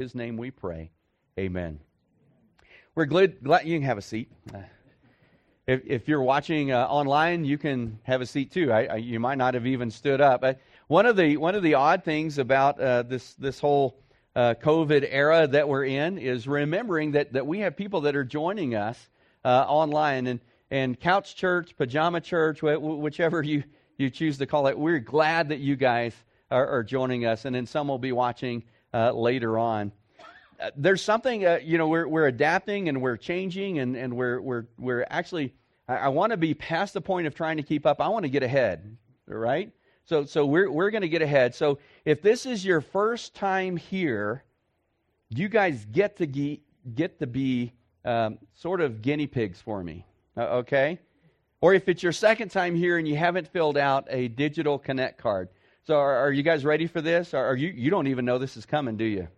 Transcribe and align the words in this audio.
his 0.00 0.14
name 0.14 0.38
we 0.38 0.50
pray. 0.50 0.90
Amen. 1.38 1.78
We're 2.94 3.04
glad, 3.04 3.44
glad 3.44 3.66
you 3.66 3.76
can 3.76 3.84
have 3.86 3.98
a 3.98 4.02
seat. 4.02 4.32
Uh, 4.52 4.60
if, 5.66 5.82
if 5.84 6.08
you're 6.08 6.22
watching 6.22 6.72
uh, 6.72 6.86
online, 6.86 7.44
you 7.44 7.58
can 7.58 7.98
have 8.04 8.22
a 8.22 8.26
seat 8.26 8.50
too. 8.50 8.72
I, 8.72 8.86
I, 8.86 8.96
you 8.96 9.20
might 9.20 9.36
not 9.36 9.52
have 9.52 9.66
even 9.66 9.90
stood 9.90 10.22
up. 10.22 10.40
But 10.40 10.58
one 10.88 11.04
of 11.04 11.16
the 11.16 11.36
one 11.36 11.54
of 11.54 11.62
the 11.62 11.74
odd 11.74 12.02
things 12.02 12.38
about 12.38 12.80
uh, 12.80 13.02
this 13.02 13.34
this 13.34 13.60
whole 13.60 14.00
uh, 14.34 14.54
COVID 14.62 15.06
era 15.10 15.46
that 15.46 15.68
we're 15.68 15.84
in 15.84 16.16
is 16.16 16.48
remembering 16.48 17.12
that 17.12 17.34
that 17.34 17.46
we 17.46 17.58
have 17.58 17.76
people 17.76 18.00
that 18.00 18.16
are 18.16 18.24
joining 18.24 18.74
us 18.74 19.10
uh, 19.44 19.66
online 19.68 20.28
and 20.28 20.40
and 20.70 20.98
couch 20.98 21.36
church, 21.36 21.76
pajama 21.76 22.22
church, 22.22 22.62
whichever 22.62 23.42
you 23.42 23.62
you 23.98 24.08
choose 24.08 24.38
to 24.38 24.46
call 24.46 24.66
it. 24.66 24.78
We're 24.78 24.98
glad 24.98 25.50
that 25.50 25.60
you 25.60 25.76
guys 25.76 26.14
are, 26.50 26.66
are 26.66 26.82
joining 26.82 27.26
us, 27.26 27.44
and 27.44 27.54
then 27.54 27.66
some 27.66 27.86
will 27.86 27.98
be 27.98 28.12
watching 28.12 28.64
uh, 28.92 29.12
later 29.12 29.58
on. 29.58 29.92
Uh, 30.60 30.70
there's 30.76 31.02
something 31.02 31.42
you 31.62 31.78
know 31.78 31.88
we're 31.88 32.06
we're 32.06 32.26
adapting 32.26 32.88
and 32.88 33.00
we're 33.00 33.16
changing 33.16 33.78
and 33.78 33.96
and 33.96 34.14
we're 34.14 34.40
we're 34.40 34.66
we're 34.78 35.06
actually 35.08 35.54
I, 35.90 35.96
I 35.96 36.08
want 36.08 36.30
to 36.30 36.36
be 36.36 36.54
past 36.54 36.94
the 36.94 37.00
point 37.00 37.26
of 37.26 37.34
trying 37.34 37.56
to 37.56 37.62
keep 37.62 37.84
up. 37.84 38.00
I 38.00 38.08
want 38.08 38.22
to 38.24 38.30
get 38.30 38.42
ahead, 38.42 38.96
right? 39.26 39.72
So, 40.04 40.24
so 40.24 40.46
we're, 40.46 40.70
we're 40.70 40.90
going 40.90 41.02
to 41.02 41.08
get 41.08 41.22
ahead. 41.22 41.54
So, 41.54 41.78
if 42.04 42.22
this 42.22 42.46
is 42.46 42.64
your 42.64 42.80
first 42.80 43.34
time 43.34 43.76
here, 43.76 44.44
you 45.28 45.48
guys 45.48 45.86
get 45.92 46.16
to 46.16 46.26
ge- 46.26 46.60
get 46.94 47.18
to 47.18 47.26
be 47.26 47.72
um, 48.04 48.38
sort 48.54 48.80
of 48.80 49.02
guinea 49.02 49.26
pigs 49.26 49.60
for 49.60 49.82
me, 49.82 50.06
uh, 50.36 50.58
okay? 50.58 50.98
Or 51.60 51.74
if 51.74 51.88
it's 51.88 52.02
your 52.02 52.12
second 52.12 52.48
time 52.50 52.74
here 52.74 52.96
and 52.96 53.06
you 53.06 53.16
haven't 53.16 53.48
filled 53.48 53.76
out 53.76 54.06
a 54.08 54.28
digital 54.28 54.78
connect 54.78 55.18
card. 55.18 55.48
So, 55.86 55.96
are, 55.96 56.16
are 56.16 56.32
you 56.32 56.42
guys 56.42 56.64
ready 56.64 56.86
for 56.86 57.00
this? 57.00 57.32
Or 57.32 57.44
are 57.44 57.56
you 57.56 57.68
you 57.68 57.90
don't 57.90 58.06
even 58.06 58.24
know 58.24 58.38
this 58.38 58.56
is 58.56 58.66
coming, 58.66 58.96
do 58.96 59.04
you? 59.04 59.28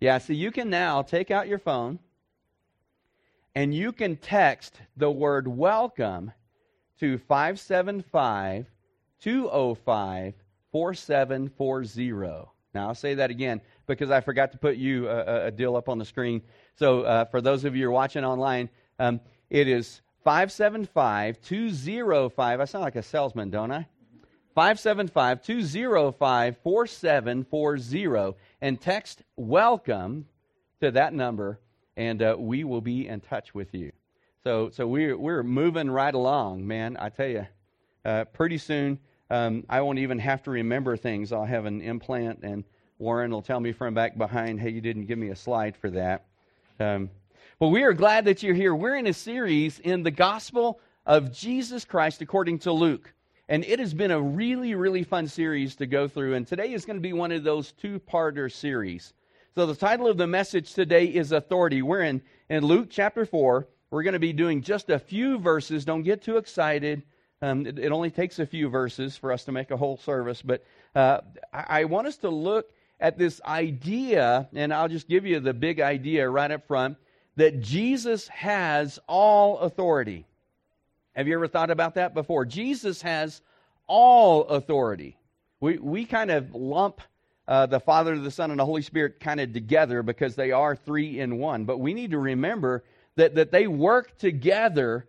Yeah. 0.00 0.18
So 0.18 0.32
you 0.32 0.50
can 0.50 0.70
now 0.70 1.02
take 1.02 1.30
out 1.30 1.48
your 1.48 1.58
phone 1.58 1.98
and 3.54 3.74
you 3.74 3.92
can 3.92 4.16
text 4.16 4.80
the 4.96 5.10
word 5.10 5.46
welcome 5.48 6.32
to 7.00 7.18
575 7.18 8.66
205 9.20 10.34
4740. 10.70 12.50
Now, 12.74 12.88
I'll 12.88 12.94
say 12.94 13.14
that 13.14 13.30
again 13.30 13.60
because 13.86 14.10
I 14.10 14.20
forgot 14.20 14.52
to 14.52 14.58
put 14.58 14.76
you 14.76 15.08
a, 15.08 15.46
a 15.46 15.50
deal 15.50 15.76
up 15.76 15.88
on 15.88 15.98
the 15.98 16.04
screen. 16.04 16.42
So, 16.76 17.02
uh, 17.02 17.24
for 17.26 17.40
those 17.40 17.64
of 17.64 17.76
you 17.76 17.82
who 17.82 17.88
are 17.88 17.92
watching 17.92 18.24
online, 18.24 18.70
um, 18.98 19.20
it 19.50 19.68
is 19.68 20.00
575 20.24 21.42
205. 21.42 22.60
I 22.60 22.64
sound 22.64 22.84
like 22.84 22.96
a 22.96 23.02
salesman, 23.02 23.50
don't 23.50 23.70
I? 23.70 23.86
575 24.54 25.42
205 25.42 26.56
4740 26.62 28.38
and 28.60 28.80
text 28.80 29.22
welcome 29.36 30.26
to 30.80 30.90
that 30.90 31.14
number 31.14 31.58
and 31.96 32.22
uh, 32.22 32.36
we 32.38 32.64
will 32.64 32.80
be 32.80 33.08
in 33.08 33.20
touch 33.20 33.54
with 33.54 33.74
you. 33.74 33.92
So, 34.44 34.70
so 34.70 34.86
we're, 34.86 35.16
we're 35.16 35.42
moving 35.42 35.90
right 35.90 36.14
along, 36.14 36.66
man. 36.66 36.96
I 36.98 37.10
tell 37.10 37.28
you, 37.28 37.46
uh, 38.04 38.24
pretty 38.24 38.58
soon 38.58 38.98
um, 39.30 39.64
I 39.68 39.80
won't 39.80 39.98
even 39.98 40.18
have 40.18 40.42
to 40.44 40.50
remember 40.50 40.96
things. 40.96 41.32
I'll 41.32 41.44
have 41.44 41.64
an 41.64 41.80
implant, 41.80 42.40
and 42.42 42.64
Warren 42.98 43.30
will 43.30 43.42
tell 43.42 43.60
me 43.60 43.72
from 43.72 43.94
back 43.94 44.18
behind, 44.18 44.60
hey, 44.60 44.70
you 44.70 44.80
didn't 44.80 45.06
give 45.06 45.18
me 45.18 45.28
a 45.28 45.36
slide 45.36 45.76
for 45.76 45.90
that. 45.90 46.26
Um, 46.80 47.10
well, 47.58 47.70
we 47.70 47.84
are 47.84 47.92
glad 47.92 48.24
that 48.24 48.42
you're 48.42 48.54
here. 48.54 48.74
We're 48.74 48.96
in 48.96 49.06
a 49.06 49.12
series 49.12 49.78
in 49.78 50.02
the 50.02 50.10
gospel 50.10 50.80
of 51.06 51.32
Jesus 51.32 51.84
Christ 51.84 52.20
according 52.20 52.58
to 52.60 52.72
Luke. 52.72 53.12
And 53.48 53.64
it 53.64 53.80
has 53.80 53.92
been 53.92 54.10
a 54.10 54.20
really, 54.20 54.74
really 54.74 55.02
fun 55.02 55.26
series 55.28 55.76
to 55.76 55.86
go 55.86 56.08
through. 56.08 56.34
And 56.34 56.46
today 56.46 56.72
is 56.72 56.84
going 56.84 56.96
to 56.96 57.02
be 57.02 57.12
one 57.12 57.32
of 57.32 57.44
those 57.44 57.72
two 57.72 58.00
parter 58.00 58.50
series. 58.50 59.12
So, 59.54 59.66
the 59.66 59.74
title 59.74 60.06
of 60.06 60.16
the 60.16 60.26
message 60.26 60.72
today 60.72 61.06
is 61.06 61.32
Authority. 61.32 61.82
We're 61.82 62.02
in, 62.02 62.22
in 62.48 62.64
Luke 62.64 62.88
chapter 62.90 63.26
4. 63.26 63.68
We're 63.90 64.02
going 64.02 64.14
to 64.14 64.18
be 64.18 64.32
doing 64.32 64.62
just 64.62 64.88
a 64.88 64.98
few 64.98 65.38
verses. 65.38 65.84
Don't 65.84 66.02
get 66.02 66.22
too 66.22 66.38
excited. 66.38 67.02
Um, 67.42 67.66
it, 67.66 67.78
it, 67.78 67.92
only 67.92 68.10
takes 68.10 68.38
a 68.38 68.46
few 68.46 68.70
verses 68.70 69.16
for 69.16 69.32
us 69.32 69.44
to 69.44 69.52
make 69.52 69.70
a 69.70 69.76
whole 69.76 69.98
service. 69.98 70.40
But 70.40 70.64
uh, 70.94 71.20
I, 71.52 71.80
I 71.80 71.84
want 71.84 72.06
us 72.06 72.16
to 72.18 72.30
look 72.30 72.70
at 73.00 73.18
this 73.18 73.42
idea, 73.44 74.48
and 74.54 74.72
I'll 74.72 74.88
just 74.88 75.08
give 75.08 75.26
you 75.26 75.40
the 75.40 75.52
big 75.52 75.80
idea 75.80 76.30
right 76.30 76.50
up 76.50 76.66
front 76.66 76.96
that 77.36 77.60
Jesus 77.60 78.28
has 78.28 78.98
all 79.08 79.58
authority. 79.58 80.24
Have 81.14 81.28
you 81.28 81.34
ever 81.34 81.48
thought 81.48 81.70
about 81.70 81.94
that 81.96 82.14
before? 82.14 82.44
Jesus 82.44 83.02
has 83.02 83.42
all 83.86 84.44
authority. 84.44 85.16
We, 85.60 85.78
we 85.78 86.04
kind 86.04 86.30
of 86.30 86.54
lump 86.54 87.00
uh, 87.46 87.66
the 87.66 87.80
Father, 87.80 88.18
the 88.18 88.30
Son, 88.30 88.50
and 88.50 88.58
the 88.58 88.64
Holy 88.64 88.82
Spirit 88.82 89.20
kind 89.20 89.40
of 89.40 89.52
together 89.52 90.02
because 90.02 90.36
they 90.36 90.52
are 90.52 90.74
three 90.74 91.20
in 91.20 91.38
one. 91.38 91.64
But 91.64 91.78
we 91.78 91.92
need 91.92 92.12
to 92.12 92.18
remember 92.18 92.84
that, 93.16 93.34
that 93.34 93.50
they 93.50 93.66
work 93.66 94.16
together. 94.16 95.06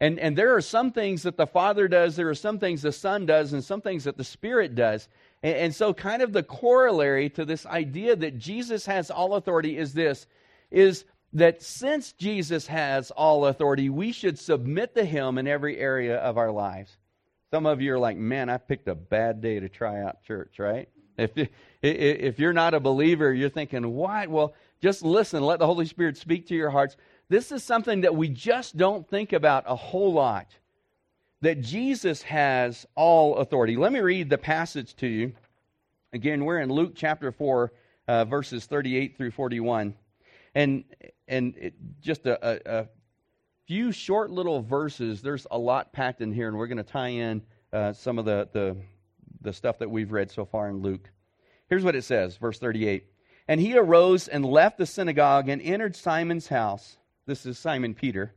And, 0.00 0.18
and 0.18 0.36
there 0.36 0.54
are 0.54 0.60
some 0.60 0.92
things 0.92 1.22
that 1.22 1.36
the 1.36 1.46
Father 1.46 1.88
does, 1.88 2.16
there 2.16 2.28
are 2.28 2.34
some 2.34 2.58
things 2.58 2.82
the 2.82 2.92
Son 2.92 3.24
does, 3.24 3.52
and 3.52 3.64
some 3.64 3.80
things 3.80 4.04
that 4.04 4.18
the 4.18 4.24
Spirit 4.24 4.74
does. 4.74 5.08
And, 5.42 5.56
and 5.56 5.74
so, 5.74 5.94
kind 5.94 6.20
of 6.20 6.32
the 6.32 6.42
corollary 6.42 7.30
to 7.30 7.44
this 7.44 7.64
idea 7.64 8.14
that 8.16 8.38
Jesus 8.38 8.84
has 8.86 9.10
all 9.10 9.34
authority 9.34 9.78
is 9.78 9.94
this 9.94 10.26
is 10.70 11.04
that 11.32 11.62
since 11.62 12.12
Jesus 12.12 12.66
has 12.66 13.10
all 13.10 13.46
authority, 13.46 13.90
we 13.90 14.12
should 14.12 14.38
submit 14.38 14.94
to 14.94 15.04
Him 15.04 15.38
in 15.38 15.46
every 15.46 15.78
area 15.78 16.16
of 16.16 16.38
our 16.38 16.50
lives. 16.50 16.96
Some 17.50 17.66
of 17.66 17.80
you 17.80 17.94
are 17.94 17.98
like, 17.98 18.16
man, 18.16 18.48
I 18.48 18.58
picked 18.58 18.88
a 18.88 18.94
bad 18.94 19.40
day 19.40 19.60
to 19.60 19.68
try 19.68 20.02
out 20.02 20.22
church, 20.24 20.58
right? 20.58 20.88
If, 21.16 21.30
if 21.82 22.38
you're 22.38 22.52
not 22.52 22.74
a 22.74 22.80
believer, 22.80 23.32
you're 23.32 23.48
thinking, 23.48 23.94
what? 23.94 24.28
Well, 24.28 24.54
just 24.80 25.02
listen. 25.02 25.42
Let 25.42 25.58
the 25.58 25.66
Holy 25.66 25.86
Spirit 25.86 26.16
speak 26.16 26.48
to 26.48 26.54
your 26.54 26.70
hearts. 26.70 26.96
This 27.28 27.52
is 27.52 27.62
something 27.62 28.02
that 28.02 28.14
we 28.14 28.28
just 28.28 28.76
don't 28.76 29.08
think 29.08 29.32
about 29.32 29.64
a 29.66 29.76
whole 29.76 30.12
lot. 30.12 30.48
That 31.42 31.60
Jesus 31.60 32.22
has 32.22 32.86
all 32.94 33.36
authority. 33.36 33.76
Let 33.76 33.92
me 33.92 34.00
read 34.00 34.30
the 34.30 34.38
passage 34.38 34.96
to 34.96 35.06
you. 35.06 35.32
Again, 36.12 36.44
we're 36.44 36.60
in 36.60 36.70
Luke 36.70 36.92
chapter 36.94 37.30
4, 37.30 37.72
uh, 38.08 38.24
verses 38.24 38.64
38 38.66 39.16
through 39.16 39.32
41. 39.32 39.94
And, 40.56 40.84
and 41.28 41.56
it, 41.56 41.74
just 42.00 42.26
a, 42.26 42.80
a, 42.80 42.88
few 43.66 43.90
short 43.90 44.30
little 44.30 44.62
verses. 44.62 45.22
There's 45.22 45.46
a 45.50 45.58
lot 45.58 45.92
packed 45.92 46.20
in 46.20 46.32
here, 46.32 46.48
and 46.48 46.56
we're 46.56 46.68
going 46.68 46.76
to 46.78 46.84
tie 46.84 47.08
in 47.08 47.42
uh, 47.72 47.92
some 47.92 48.16
of 48.18 48.24
the, 48.24 48.48
the 48.52 48.76
the 49.46 49.52
stuff 49.52 49.78
that 49.78 49.90
we've 49.90 50.12
read 50.12 50.30
so 50.30 50.44
far 50.44 50.68
in 50.68 50.82
Luke. 50.82 51.10
Here's 51.68 51.84
what 51.84 51.96
it 51.96 52.04
says, 52.04 52.36
verse 52.36 52.58
38. 52.58 53.04
And 53.48 53.60
he 53.60 53.78
arose 53.78 54.28
and 54.28 54.44
left 54.44 54.76
the 54.78 54.86
synagogue 54.86 55.48
and 55.48 55.62
entered 55.62 55.96
Simon's 55.96 56.48
house. 56.48 56.96
This 57.26 57.46
is 57.46 57.58
Simon 57.58 57.94
Peter. 57.94 58.34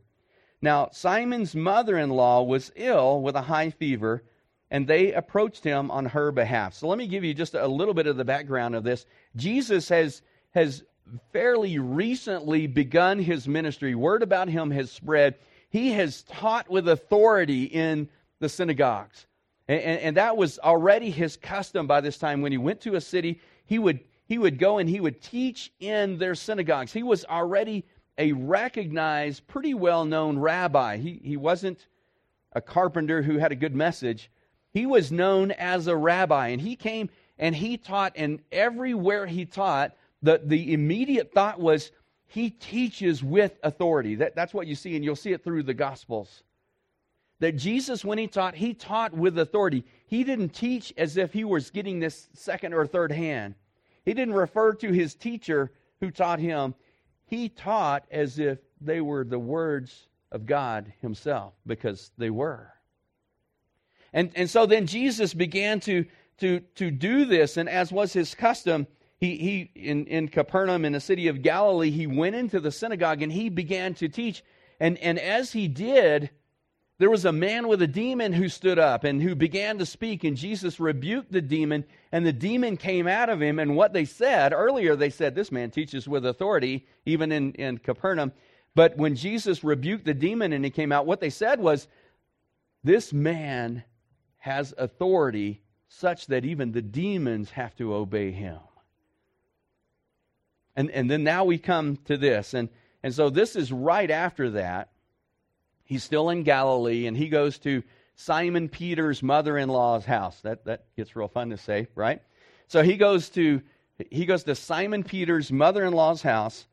Now, 0.61 0.89
Simon's 0.91 1.55
mother 1.55 1.97
in 1.97 2.09
law 2.09 2.43
was 2.43 2.71
ill 2.75 3.21
with 3.21 3.35
a 3.35 3.41
high 3.41 3.71
fever, 3.71 4.23
and 4.69 4.87
they 4.87 5.13
approached 5.13 5.63
him 5.63 5.89
on 5.89 6.05
her 6.05 6.31
behalf. 6.31 6.75
So, 6.75 6.87
let 6.87 6.97
me 6.97 7.07
give 7.07 7.23
you 7.23 7.33
just 7.33 7.55
a 7.55 7.67
little 7.67 7.93
bit 7.93 8.07
of 8.07 8.17
the 8.17 8.25
background 8.25 8.75
of 8.75 8.83
this. 8.83 9.05
Jesus 9.35 9.89
has, 9.89 10.21
has 10.51 10.83
fairly 11.31 11.79
recently 11.79 12.67
begun 12.67 13.19
his 13.19 13.47
ministry. 13.47 13.95
Word 13.95 14.23
about 14.23 14.49
him 14.49 14.71
has 14.71 14.91
spread. 14.91 15.35
He 15.69 15.91
has 15.91 16.23
taught 16.23 16.69
with 16.69 16.87
authority 16.87 17.65
in 17.65 18.09
the 18.39 18.49
synagogues. 18.49 19.27
And, 19.67 19.81
and, 19.81 20.01
and 20.01 20.17
that 20.17 20.37
was 20.37 20.59
already 20.59 21.11
his 21.11 21.37
custom 21.37 21.87
by 21.87 22.01
this 22.01 22.17
time. 22.17 22.41
When 22.41 22.51
he 22.51 22.57
went 22.57 22.81
to 22.81 22.95
a 22.95 23.01
city, 23.01 23.39
he 23.65 23.79
would, 23.79 23.99
he 24.25 24.37
would 24.37 24.57
go 24.57 24.77
and 24.77 24.89
he 24.89 24.99
would 24.99 25.21
teach 25.21 25.71
in 25.79 26.17
their 26.17 26.35
synagogues. 26.35 26.91
He 26.91 27.03
was 27.03 27.25
already 27.25 27.85
a 28.17 28.33
recognized, 28.33 29.47
pretty 29.47 29.73
well 29.73 30.05
known 30.05 30.37
rabbi. 30.37 30.97
He, 30.97 31.21
he 31.23 31.37
wasn't 31.37 31.87
a 32.53 32.61
carpenter 32.61 33.21
who 33.21 33.37
had 33.37 33.51
a 33.51 33.55
good 33.55 33.75
message. 33.75 34.29
He 34.71 34.85
was 34.85 35.11
known 35.11 35.51
as 35.51 35.87
a 35.87 35.95
rabbi, 35.95 36.49
and 36.49 36.61
he 36.61 36.75
came 36.75 37.09
and 37.37 37.55
he 37.55 37.77
taught, 37.77 38.13
and 38.17 38.41
everywhere 38.51 39.25
he 39.25 39.45
taught, 39.45 39.95
the, 40.21 40.41
the 40.43 40.73
immediate 40.73 41.33
thought 41.33 41.59
was 41.59 41.91
he 42.27 42.49
teaches 42.49 43.23
with 43.23 43.57
authority. 43.63 44.15
That, 44.15 44.35
that's 44.35 44.53
what 44.53 44.67
you 44.67 44.75
see, 44.75 44.95
and 44.95 45.03
you'll 45.03 45.15
see 45.15 45.33
it 45.33 45.43
through 45.43 45.63
the 45.63 45.73
Gospels 45.73 46.43
that 47.39 47.55
Jesus, 47.55 48.03
when 48.03 48.17
he 48.17 48.27
taught, 48.27 48.55
he 48.55 48.73
taught 48.73 49.13
with 49.13 49.37
authority. 49.39 49.85
He 50.05 50.23
didn't 50.23 50.49
teach 50.49 50.93
as 50.97 51.17
if 51.17 51.33
he 51.33 51.43
was 51.43 51.69
getting 51.69 51.99
this 51.99 52.27
second 52.33 52.73
or 52.73 52.85
third 52.85 53.11
hand. 53.11 53.55
He 54.05 54.13
didn't 54.13 54.33
refer 54.33 54.73
to 54.75 54.91
his 54.91 55.15
teacher 55.15 55.71
who 56.01 56.11
taught 56.11 56.39
him. 56.39 56.75
He 57.25 57.49
taught 57.49 58.05
as 58.11 58.39
if 58.39 58.59
they 58.81 59.01
were 59.01 59.23
the 59.23 59.39
words 59.39 60.07
of 60.31 60.45
God 60.45 60.91
himself, 61.01 61.53
because 61.65 62.11
they 62.17 62.29
were. 62.29 62.73
And, 64.11 64.31
and 64.35 64.49
so 64.49 64.65
then 64.65 64.85
Jesus 64.85 65.33
began 65.33 65.79
to, 65.81 66.05
to, 66.39 66.59
to 66.75 66.91
do 66.91 67.25
this, 67.25 67.57
and 67.57 67.69
as 67.69 67.91
was 67.91 68.13
his 68.13 68.35
custom, 68.35 68.87
he, 69.19 69.35
he 69.35 69.71
in, 69.75 70.05
in 70.05 70.29
Capernaum, 70.29 70.85
in 70.85 70.93
the 70.93 71.01
city 71.01 71.27
of 71.27 71.41
Galilee, 71.41 71.91
he 71.91 72.07
went 72.07 72.35
into 72.35 72.59
the 72.59 72.71
synagogue 72.71 73.21
and 73.21 73.31
he 73.31 73.49
began 73.49 73.93
to 73.95 74.07
teach. 74.07 74.43
And, 74.79 74.97
and 74.99 75.19
as 75.19 75.51
he 75.51 75.67
did, 75.67 76.29
there 76.99 77.09
was 77.09 77.25
a 77.25 77.31
man 77.31 77.67
with 77.67 77.81
a 77.81 77.87
demon 77.87 78.33
who 78.33 78.49
stood 78.49 78.79
up 78.79 79.03
and 79.03 79.21
who 79.21 79.35
began 79.35 79.77
to 79.77 79.85
speak, 79.85 80.25
and 80.25 80.35
Jesus 80.35 80.79
rebuked 80.79 81.31
the 81.31 81.41
demon, 81.41 81.85
and 82.11 82.25
the 82.25 82.33
demon 82.33 82.75
came 82.75 83.07
out 83.07 83.29
of 83.29 83.41
him. 83.41 83.59
And 83.59 83.75
what 83.75 83.93
they 83.93 84.05
said 84.05 84.51
earlier, 84.53 84.95
they 84.95 85.09
said, 85.09 85.35
This 85.35 85.51
man 85.51 85.71
teaches 85.71 86.07
with 86.07 86.25
authority, 86.25 86.85
even 87.05 87.31
in, 87.31 87.53
in 87.53 87.77
Capernaum. 87.77 88.33
But 88.75 88.97
when 88.97 89.15
Jesus 89.15 89.63
rebuked 89.63 90.05
the 90.05 90.13
demon 90.13 90.53
and 90.53 90.63
he 90.63 90.71
came 90.71 90.91
out, 90.91 91.05
what 91.05 91.21
they 91.21 91.29
said 91.29 91.59
was, 91.59 91.87
This 92.83 93.11
man 93.11 93.83
has 94.37 94.73
authority 94.77 95.61
such 95.89 96.27
that 96.27 96.45
even 96.45 96.71
the 96.71 96.81
demons 96.81 97.51
have 97.51 97.75
to 97.77 97.93
obey 97.93 98.31
him. 98.31 98.59
And, 100.79 100.89
and 100.91 101.11
then 101.11 101.25
now 101.25 101.43
we 101.43 101.57
come 101.57 101.97
to 102.05 102.15
this. 102.15 102.53
And, 102.53 102.69
and 103.03 103.13
so 103.13 103.29
this 103.29 103.57
is 103.57 103.69
right 103.69 104.09
after 104.09 104.51
that. 104.51 104.91
He's 105.83 106.05
still 106.05 106.29
in 106.29 106.43
Galilee, 106.43 107.05
and 107.05 107.17
he 107.17 107.27
goes 107.27 107.59
to 107.59 107.83
Simon 108.15 108.69
Peter's 108.69 109.21
mother-in-law's 109.21 110.05
house. 110.05 110.39
That, 110.43 110.63
that 110.63 110.85
gets 110.95 111.17
real 111.17 111.27
fun 111.27 111.49
to 111.49 111.57
say, 111.57 111.89
right? 111.95 112.21
So 112.69 112.81
he 112.81 112.95
goes 112.95 113.27
to 113.31 113.61
he 114.09 114.25
goes 114.25 114.45
to 114.45 114.55
Simon 114.55 115.03
Peter's 115.03 115.51
mother-in-law's 115.51 116.21
house, 116.21 116.65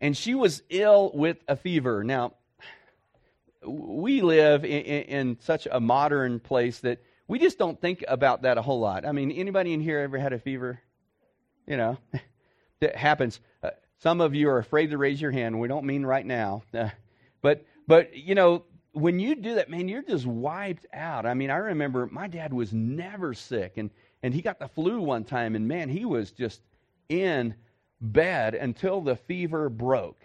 and 0.00 0.16
she 0.16 0.34
was 0.34 0.64
ill 0.68 1.12
with 1.14 1.36
a 1.46 1.54
fever. 1.54 2.02
Now, 2.02 2.32
we 3.64 4.22
live 4.22 4.64
in, 4.64 4.70
in, 4.70 5.02
in, 5.04 5.38
such 5.38 5.68
a 5.70 5.78
modern 5.78 6.40
place 6.40 6.80
that 6.80 7.00
we 7.28 7.38
just 7.38 7.58
don't 7.58 7.80
think 7.80 8.02
about 8.08 8.42
that 8.42 8.58
a 8.58 8.62
whole 8.62 8.80
lot. 8.80 9.06
I 9.06 9.12
mean, 9.12 9.30
anybody 9.30 9.72
in 9.72 9.80
here 9.80 10.00
ever 10.00 10.18
had 10.18 10.32
a 10.32 10.40
fever? 10.40 10.80
You 11.64 11.76
know, 11.76 11.98
that 12.80 12.96
happens. 12.96 13.38
Some 14.02 14.20
of 14.20 14.34
you 14.34 14.48
are 14.48 14.58
afraid 14.58 14.90
to 14.90 14.98
raise 14.98 15.20
your 15.20 15.30
hand. 15.30 15.60
We 15.60 15.68
don't 15.68 15.84
mean 15.84 16.04
right 16.04 16.26
now, 16.26 16.64
but 17.40 17.64
but 17.86 18.16
you 18.16 18.34
know, 18.34 18.64
when 18.94 19.20
you 19.20 19.36
do 19.36 19.54
that, 19.54 19.70
man, 19.70 19.86
you're 19.86 20.02
just 20.02 20.26
wiped 20.26 20.86
out. 20.92 21.24
I 21.24 21.34
mean, 21.34 21.50
I 21.50 21.58
remember 21.58 22.08
my 22.10 22.26
dad 22.26 22.52
was 22.52 22.72
never 22.72 23.32
sick, 23.32 23.74
and 23.76 23.90
and 24.24 24.34
he 24.34 24.42
got 24.42 24.58
the 24.58 24.66
flu 24.66 25.00
one 25.00 25.22
time, 25.22 25.54
and 25.54 25.68
man, 25.68 25.88
he 25.88 26.04
was 26.04 26.32
just 26.32 26.62
in 27.10 27.54
bed 28.00 28.56
until 28.56 29.00
the 29.00 29.14
fever 29.14 29.68
broke. 29.68 30.20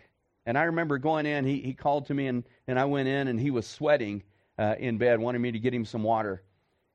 And 0.48 0.58
I 0.58 0.64
remember 0.64 0.98
going 0.98 1.28
in, 1.28 1.46
he, 1.46 1.62
he 1.62 1.74
called 1.74 2.08
to 2.08 2.16
me, 2.16 2.28
and, 2.28 2.44
and 2.68 2.80
I 2.80 2.86
went 2.86 3.08
in, 3.08 3.28
and 3.28 3.40
he 3.40 3.52
was 3.52 3.68
sweating 3.68 4.24
uh, 4.58 4.76
in 4.80 4.98
bed, 4.98 5.20
wanted 5.20 5.40
me 5.40 5.52
to 5.52 5.60
get 5.60 5.74
him 5.74 5.86
some 5.86 6.04
water. 6.04 6.42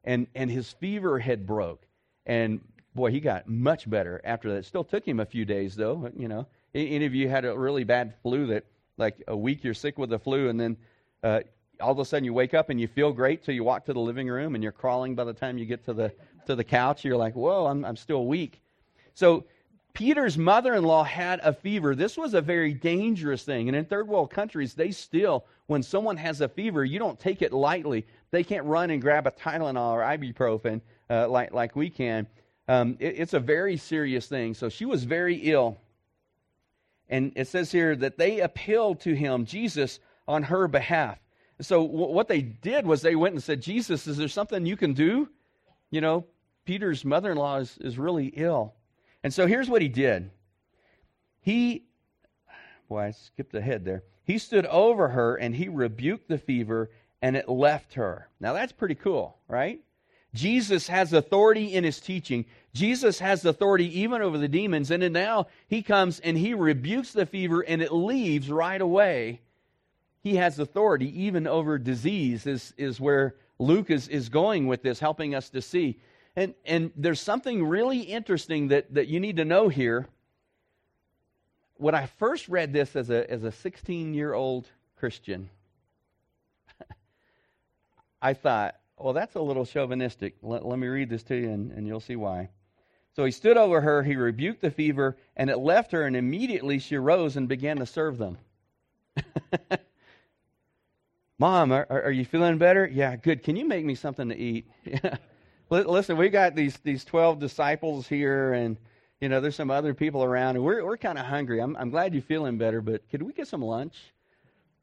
And, 0.04 0.26
and 0.34 0.50
his 0.50 0.72
fever 0.72 1.18
had 1.18 1.46
broke. 1.46 1.86
And 2.24 2.60
boy, 2.94 3.10
he 3.10 3.20
got 3.20 3.48
much 3.48 3.88
better 3.90 4.20
after 4.24 4.50
that. 4.50 4.58
It 4.58 4.64
still 4.64 4.84
took 4.84 5.06
him 5.06 5.20
a 5.20 5.26
few 5.26 5.44
days, 5.44 5.76
though. 5.76 6.10
You 6.16 6.28
know, 6.28 6.46
any 6.74 7.04
of 7.04 7.14
you 7.14 7.28
had 7.28 7.44
a 7.44 7.56
really 7.56 7.84
bad 7.84 8.14
flu 8.22 8.46
that, 8.46 8.64
like 8.98 9.22
a 9.28 9.36
week, 9.36 9.64
you're 9.64 9.74
sick 9.74 9.98
with 9.98 10.10
the 10.10 10.18
flu, 10.18 10.48
and 10.48 10.60
then 10.60 10.76
uh, 11.22 11.40
all 11.80 11.92
of 11.92 11.98
a 11.98 12.04
sudden 12.04 12.24
you 12.24 12.32
wake 12.32 12.54
up 12.54 12.70
and 12.70 12.80
you 12.80 12.86
feel 12.86 13.12
great 13.12 13.42
till 13.42 13.54
you 13.54 13.64
walk 13.64 13.84
to 13.86 13.92
the 13.92 14.00
living 14.00 14.28
room 14.28 14.54
and 14.54 14.62
you're 14.62 14.72
crawling 14.72 15.14
by 15.14 15.24
the 15.24 15.32
time 15.32 15.58
you 15.58 15.64
get 15.64 15.84
to 15.84 15.92
the 15.92 16.12
to 16.46 16.54
the 16.54 16.64
couch. 16.64 17.04
You're 17.04 17.16
like, 17.16 17.34
whoa, 17.34 17.66
I'm, 17.66 17.84
I'm 17.84 17.96
still 17.96 18.26
weak. 18.26 18.60
So 19.14 19.44
Peter's 19.94 20.38
mother 20.38 20.74
in 20.74 20.84
law 20.84 21.04
had 21.04 21.40
a 21.42 21.52
fever. 21.52 21.94
This 21.94 22.16
was 22.16 22.34
a 22.34 22.40
very 22.40 22.72
dangerous 22.72 23.44
thing. 23.44 23.68
And 23.68 23.76
in 23.76 23.84
third 23.84 24.08
world 24.08 24.30
countries, 24.30 24.74
they 24.74 24.90
still, 24.90 25.44
when 25.66 25.82
someone 25.82 26.16
has 26.16 26.40
a 26.40 26.48
fever, 26.48 26.84
you 26.84 26.98
don't 26.98 27.18
take 27.20 27.42
it 27.42 27.52
lightly. 27.52 28.06
They 28.30 28.42
can't 28.42 28.64
run 28.64 28.90
and 28.90 29.02
grab 29.02 29.26
a 29.26 29.30
Tylenol 29.30 29.92
or 29.92 30.00
ibuprofen 30.00 30.80
uh, 31.10 31.28
like, 31.28 31.52
like 31.52 31.76
we 31.76 31.90
can. 31.90 32.26
Um, 32.68 32.96
it, 33.00 33.14
it's 33.18 33.34
a 33.34 33.40
very 33.40 33.76
serious 33.76 34.26
thing. 34.26 34.54
So 34.54 34.68
she 34.68 34.84
was 34.84 35.04
very 35.04 35.36
ill. 35.36 35.78
And 37.08 37.32
it 37.36 37.48
says 37.48 37.70
here 37.70 37.94
that 37.96 38.18
they 38.18 38.40
appealed 38.40 39.00
to 39.00 39.14
him, 39.14 39.44
Jesus, 39.44 40.00
on 40.26 40.44
her 40.44 40.68
behalf. 40.68 41.18
So 41.60 41.82
what 41.82 42.28
they 42.28 42.42
did 42.42 42.86
was 42.86 43.02
they 43.02 43.14
went 43.14 43.34
and 43.34 43.42
said, 43.42 43.60
Jesus, 43.60 44.06
is 44.06 44.16
there 44.16 44.28
something 44.28 44.66
you 44.66 44.76
can 44.76 44.94
do? 44.94 45.28
You 45.90 46.00
know, 46.00 46.26
Peter's 46.64 47.04
mother 47.04 47.30
in 47.32 47.38
law 47.38 47.58
is, 47.58 47.76
is 47.80 47.98
really 47.98 48.26
ill. 48.36 48.74
And 49.22 49.32
so 49.32 49.46
here's 49.46 49.68
what 49.68 49.82
he 49.82 49.88
did. 49.88 50.30
He, 51.40 51.84
boy, 52.88 53.00
I 53.00 53.10
skipped 53.12 53.54
ahead 53.54 53.84
there. 53.84 54.02
He 54.24 54.38
stood 54.38 54.66
over 54.66 55.08
her 55.08 55.36
and 55.36 55.54
he 55.54 55.68
rebuked 55.68 56.28
the 56.28 56.38
fever 56.38 56.90
and 57.20 57.36
it 57.36 57.48
left 57.48 57.94
her. 57.94 58.28
Now 58.40 58.52
that's 58.52 58.72
pretty 58.72 58.94
cool, 58.94 59.36
right? 59.48 59.80
Jesus 60.34 60.88
has 60.88 61.12
authority 61.12 61.74
in 61.74 61.84
his 61.84 62.00
teaching. 62.00 62.46
Jesus 62.74 63.18
has 63.18 63.44
authority 63.44 64.00
even 64.00 64.22
over 64.22 64.38
the 64.38 64.48
demons. 64.48 64.90
And 64.90 65.02
then 65.02 65.12
now 65.12 65.48
he 65.68 65.82
comes 65.82 66.20
and 66.20 66.38
he 66.38 66.54
rebukes 66.54 67.12
the 67.12 67.26
fever 67.26 67.60
and 67.60 67.82
it 67.82 67.92
leaves 67.92 68.50
right 68.50 68.80
away. 68.80 69.40
He 70.22 70.36
has 70.36 70.58
authority 70.58 71.24
even 71.24 71.46
over 71.46 71.78
disease, 71.78 72.46
is, 72.46 72.72
is 72.76 73.00
where 73.00 73.34
Luke 73.58 73.90
is, 73.90 74.08
is 74.08 74.28
going 74.28 74.68
with 74.68 74.82
this, 74.82 75.00
helping 75.00 75.34
us 75.34 75.50
to 75.50 75.60
see. 75.60 75.98
And, 76.34 76.54
and 76.64 76.92
there's 76.96 77.20
something 77.20 77.66
really 77.66 78.00
interesting 78.00 78.68
that, 78.68 78.94
that 78.94 79.08
you 79.08 79.20
need 79.20 79.36
to 79.36 79.44
know 79.44 79.68
here. 79.68 80.08
When 81.76 81.94
I 81.94 82.06
first 82.06 82.48
read 82.48 82.72
this 82.72 82.96
as 82.96 83.10
a, 83.10 83.28
as 83.30 83.42
a 83.42 83.52
16 83.52 84.14
year 84.14 84.32
old 84.32 84.66
Christian, 84.96 85.50
I 88.22 88.32
thought, 88.32 88.76
well, 88.96 89.12
that's 89.12 89.34
a 89.34 89.42
little 89.42 89.66
chauvinistic. 89.66 90.36
Let, 90.40 90.64
let 90.64 90.78
me 90.78 90.86
read 90.86 91.10
this 91.10 91.24
to 91.24 91.34
you, 91.34 91.50
and, 91.50 91.72
and 91.72 91.86
you'll 91.86 92.00
see 92.00 92.16
why. 92.16 92.48
So 93.14 93.24
he 93.24 93.30
stood 93.30 93.56
over 93.56 93.80
her, 93.80 94.02
he 94.02 94.16
rebuked 94.16 94.62
the 94.62 94.70
fever, 94.70 95.16
and 95.36 95.50
it 95.50 95.58
left 95.58 95.92
her, 95.92 96.04
and 96.06 96.16
immediately 96.16 96.78
she 96.78 96.96
arose 96.96 97.36
and 97.36 97.46
began 97.48 97.76
to 97.78 97.86
serve 97.86 98.16
them. 98.18 98.38
Mom, 101.38 101.72
are, 101.72 101.86
are, 101.90 102.10
you 102.10 102.24
feeling 102.24 102.56
better? 102.56 102.86
Yeah, 102.86 103.16
good. 103.16 103.42
Can 103.42 103.56
you 103.56 103.66
make 103.66 103.84
me 103.84 103.94
something 103.94 104.28
to 104.28 104.36
eat? 104.36 104.70
Listen, 105.70 106.16
we 106.16 106.28
got 106.28 106.54
these 106.54 106.78
these 106.84 107.04
twelve 107.04 107.38
disciples 107.38 108.06
here, 108.06 108.52
and 108.52 108.76
you 109.20 109.28
know 109.28 109.40
there's 109.40 109.56
some 109.56 109.70
other 109.70 109.92
people 109.92 110.22
around, 110.22 110.56
and 110.56 110.64
we're 110.64 110.84
we're 110.84 110.96
kind 110.96 111.18
of 111.18 111.26
hungry. 111.26 111.60
I'm 111.60 111.76
I'm 111.76 111.90
glad 111.90 112.14
you're 112.14 112.22
feeling 112.22 112.58
better, 112.58 112.80
but 112.80 113.08
could 113.10 113.22
we 113.22 113.32
get 113.32 113.48
some 113.48 113.62
lunch? 113.62 114.12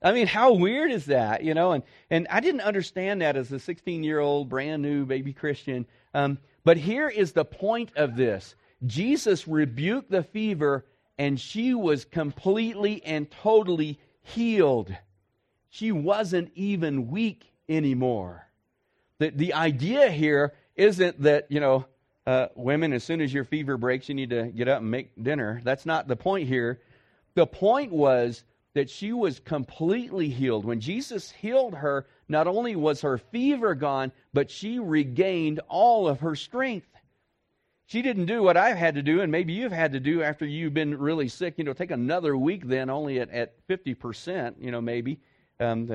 I 0.01 0.11
mean, 0.13 0.27
how 0.27 0.53
weird 0.53 0.91
is 0.91 1.05
that? 1.07 1.43
You 1.43 1.53
know, 1.53 1.73
and 1.73 1.83
and 2.09 2.27
I 2.29 2.39
didn't 2.39 2.61
understand 2.61 3.21
that 3.21 3.35
as 3.35 3.51
a 3.51 3.59
16 3.59 4.03
year 4.03 4.19
old 4.19 4.49
brand 4.49 4.81
new 4.81 5.05
baby 5.05 5.33
Christian. 5.33 5.85
Um, 6.13 6.37
but 6.63 6.77
here 6.77 7.09
is 7.09 7.33
the 7.33 7.45
point 7.45 7.91
of 7.95 8.15
this: 8.15 8.55
Jesus 8.85 9.47
rebuked 9.47 10.09
the 10.09 10.23
fever, 10.23 10.85
and 11.17 11.39
she 11.39 11.73
was 11.73 12.05
completely 12.05 13.03
and 13.03 13.29
totally 13.29 13.99
healed. 14.21 14.95
She 15.69 15.91
wasn't 15.91 16.51
even 16.55 17.09
weak 17.09 17.51
anymore. 17.67 18.47
The, 19.19 19.29
the 19.29 19.53
idea 19.53 20.09
here 20.09 20.53
isn't 20.75 21.21
that, 21.21 21.47
you 21.49 21.59
know, 21.59 21.85
uh, 22.25 22.47
women, 22.55 22.93
as 22.93 23.03
soon 23.03 23.21
as 23.21 23.33
your 23.33 23.43
fever 23.43 23.77
breaks, 23.77 24.07
you 24.07 24.15
need 24.15 24.29
to 24.29 24.47
get 24.47 24.67
up 24.67 24.81
and 24.81 24.89
make 24.89 25.11
dinner. 25.21 25.61
That's 25.63 25.85
not 25.85 26.07
the 26.07 26.15
point 26.15 26.47
here. 26.47 26.79
The 27.35 27.45
point 27.45 27.91
was 27.91 28.43
that 28.73 28.89
she 28.89 29.13
was 29.13 29.39
completely 29.39 30.29
healed. 30.29 30.65
When 30.65 30.79
Jesus 30.79 31.31
healed 31.31 31.73
her, 31.73 32.07
not 32.27 32.47
only 32.47 32.75
was 32.75 33.01
her 33.01 33.17
fever 33.17 33.73
gone, 33.75 34.11
but 34.33 34.51
she 34.51 34.79
regained 34.79 35.59
all 35.67 36.07
of 36.07 36.19
her 36.19 36.35
strength. 36.35 36.87
She 37.87 38.03
didn't 38.03 38.27
do 38.27 38.43
what 38.43 38.55
I've 38.55 38.77
had 38.77 38.95
to 38.95 39.01
do, 39.01 39.21
and 39.21 39.31
maybe 39.31 39.53
you've 39.53 39.71
had 39.71 39.93
to 39.93 39.99
do 39.99 40.21
after 40.21 40.45
you've 40.45 40.75
been 40.75 40.95
really 40.95 41.27
sick. 41.27 41.55
You 41.57 41.63
know, 41.63 41.73
take 41.73 41.89
another 41.89 42.37
week 42.37 42.67
then, 42.67 42.91
only 42.91 43.19
at, 43.19 43.31
at 43.31 43.67
50%, 43.67 44.55
you 44.59 44.69
know, 44.69 44.79
maybe. 44.79 45.19
Um, 45.59 45.91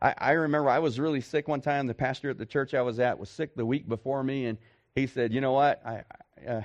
I, 0.00 0.14
I 0.16 0.30
remember 0.32 0.70
I 0.70 0.78
was 0.78 1.00
really 1.00 1.20
sick 1.20 1.48
one 1.48 1.60
time. 1.60 1.88
The 1.88 1.94
pastor 1.94 2.30
at 2.30 2.38
the 2.38 2.46
church 2.46 2.74
I 2.74 2.82
was 2.82 3.00
at 3.00 3.18
was 3.18 3.28
sick 3.28 3.56
the 3.56 3.66
week 3.66 3.88
before 3.88 4.22
me, 4.22 4.46
and 4.46 4.56
he 4.94 5.06
said, 5.06 5.32
"You 5.32 5.40
know 5.40 5.52
what? 5.52 5.82
I, 5.84 6.02
I 6.46 6.50
uh, 6.50 6.62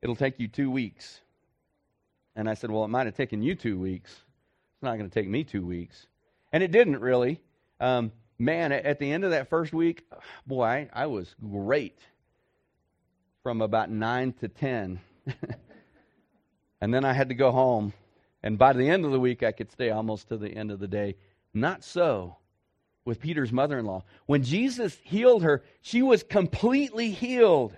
it'll 0.00 0.16
take 0.16 0.38
you 0.40 0.48
two 0.48 0.70
weeks." 0.70 1.20
And 2.36 2.48
I 2.48 2.54
said, 2.54 2.70
"Well, 2.70 2.84
it 2.84 2.88
might 2.88 3.06
have 3.06 3.16
taken 3.16 3.42
you 3.42 3.54
two 3.54 3.78
weeks. 3.78 4.24
It's 4.80 4.82
not 4.82 4.96
going 4.96 5.10
to 5.10 5.14
take 5.14 5.28
me 5.28 5.44
two 5.44 5.66
weeks." 5.66 6.06
And 6.54 6.62
it 6.62 6.70
didn't 6.70 7.00
really. 7.00 7.38
Um, 7.80 8.12
man, 8.38 8.72
at 8.72 8.98
the 8.98 9.12
end 9.12 9.24
of 9.24 9.32
that 9.32 9.50
first 9.50 9.74
week, 9.74 10.10
boy, 10.46 10.64
I, 10.64 10.88
I 10.94 11.06
was 11.06 11.34
great 11.50 11.98
from 13.42 13.60
about 13.60 13.90
nine 13.90 14.32
to 14.40 14.48
ten, 14.48 15.00
and 16.80 16.94
then 16.94 17.04
I 17.04 17.12
had 17.12 17.28
to 17.28 17.34
go 17.34 17.52
home. 17.52 17.92
And 18.42 18.56
by 18.56 18.72
the 18.72 18.88
end 18.88 19.04
of 19.04 19.12
the 19.12 19.20
week, 19.20 19.42
I 19.42 19.52
could 19.52 19.70
stay 19.70 19.90
almost 19.90 20.28
to 20.28 20.38
the 20.38 20.48
end 20.48 20.70
of 20.70 20.78
the 20.78 20.88
day. 20.88 21.16
Not 21.52 21.84
so 21.84 22.38
with 23.04 23.20
Peter's 23.20 23.52
mother 23.52 23.78
in 23.78 23.84
law. 23.84 24.04
When 24.24 24.42
Jesus 24.42 24.96
healed 25.02 25.42
her, 25.42 25.62
she 25.82 26.00
was 26.00 26.22
completely 26.22 27.10
healed. 27.10 27.76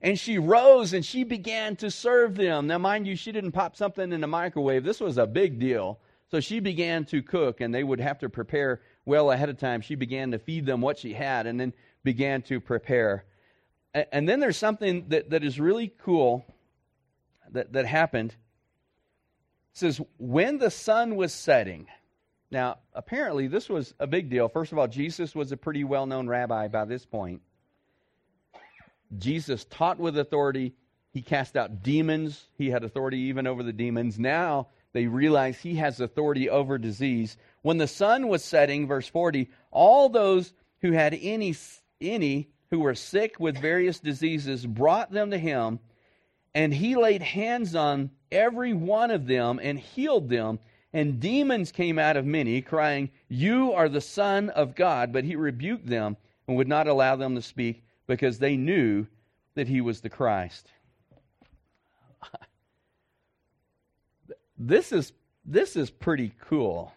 And 0.00 0.18
she 0.18 0.38
rose 0.38 0.92
and 0.92 1.04
she 1.04 1.24
began 1.24 1.76
to 1.76 1.90
serve 1.90 2.36
them. 2.36 2.68
Now, 2.68 2.78
mind 2.78 3.06
you, 3.06 3.16
she 3.16 3.32
didn't 3.32 3.52
pop 3.52 3.76
something 3.76 4.12
in 4.12 4.20
the 4.20 4.26
microwave. 4.26 4.84
This 4.84 5.00
was 5.00 5.18
a 5.18 5.26
big 5.26 5.58
deal. 5.58 5.98
So 6.30 6.40
she 6.40 6.60
began 6.60 7.06
to 7.06 7.22
cook, 7.22 7.60
and 7.62 7.74
they 7.74 7.82
would 7.82 8.00
have 8.00 8.18
to 8.18 8.28
prepare 8.28 8.82
well 9.06 9.30
ahead 9.30 9.48
of 9.48 9.58
time. 9.58 9.80
She 9.80 9.94
began 9.94 10.30
to 10.32 10.38
feed 10.38 10.66
them 10.66 10.82
what 10.82 10.98
she 10.98 11.14
had 11.14 11.46
and 11.46 11.58
then 11.58 11.72
began 12.04 12.42
to 12.42 12.60
prepare. 12.60 13.24
And 13.94 14.28
then 14.28 14.38
there's 14.38 14.58
something 14.58 15.06
that, 15.08 15.30
that 15.30 15.42
is 15.42 15.58
really 15.58 15.92
cool 15.98 16.44
that, 17.52 17.72
that 17.72 17.86
happened. 17.86 18.32
It 19.72 19.78
says, 19.78 20.00
When 20.18 20.58
the 20.58 20.70
sun 20.70 21.16
was 21.16 21.32
setting, 21.32 21.86
Now, 22.50 22.78
apparently, 22.92 23.48
this 23.48 23.68
was 23.68 23.94
a 23.98 24.06
big 24.06 24.28
deal. 24.28 24.48
First 24.48 24.72
of 24.72 24.78
all, 24.78 24.86
Jesus 24.86 25.34
was 25.34 25.50
a 25.50 25.56
pretty 25.56 25.84
well 25.84 26.06
known 26.06 26.28
rabbi 26.28 26.68
by 26.68 26.84
this 26.84 27.06
point. 27.06 27.40
Jesus 29.16 29.64
taught 29.64 29.98
with 29.98 30.18
authority. 30.18 30.74
He 31.12 31.22
cast 31.22 31.56
out 31.56 31.82
demons. 31.82 32.46
He 32.56 32.70
had 32.70 32.84
authority 32.84 33.18
even 33.18 33.46
over 33.46 33.62
the 33.62 33.72
demons. 33.72 34.18
Now 34.18 34.68
they 34.92 35.06
realize 35.06 35.58
he 35.58 35.76
has 35.76 36.00
authority 36.00 36.50
over 36.50 36.78
disease. 36.78 37.36
When 37.62 37.78
the 37.78 37.86
sun 37.86 38.28
was 38.28 38.44
setting, 38.44 38.86
verse 38.86 39.08
40, 39.08 39.50
all 39.70 40.08
those 40.08 40.52
who 40.80 40.92
had 40.92 41.18
any, 41.20 41.54
any 42.00 42.48
who 42.70 42.80
were 42.80 42.94
sick 42.94 43.40
with 43.40 43.58
various 43.58 43.98
diseases 43.98 44.66
brought 44.66 45.10
them 45.10 45.30
to 45.30 45.38
him, 45.38 45.80
and 46.54 46.72
he 46.72 46.96
laid 46.96 47.22
hands 47.22 47.74
on 47.74 48.10
every 48.30 48.72
one 48.72 49.10
of 49.10 49.26
them 49.26 49.60
and 49.62 49.78
healed 49.78 50.28
them. 50.28 50.58
And 50.92 51.20
demons 51.20 51.70
came 51.70 51.98
out 51.98 52.16
of 52.16 52.24
many, 52.24 52.62
crying, 52.62 53.10
You 53.28 53.72
are 53.74 53.88
the 53.88 54.00
Son 54.00 54.48
of 54.50 54.74
God. 54.74 55.12
But 55.12 55.24
he 55.24 55.36
rebuked 55.36 55.86
them 55.86 56.16
and 56.46 56.56
would 56.56 56.68
not 56.68 56.88
allow 56.88 57.16
them 57.16 57.34
to 57.34 57.42
speak 57.42 57.82
because 58.08 58.40
they 58.40 58.56
knew 58.56 59.06
that 59.54 59.68
he 59.68 59.80
was 59.80 60.00
the 60.00 60.10
Christ. 60.10 60.68
This 64.60 64.90
is, 64.90 65.12
this 65.44 65.76
is 65.76 65.88
pretty 65.88 66.32
cool. 66.48 66.92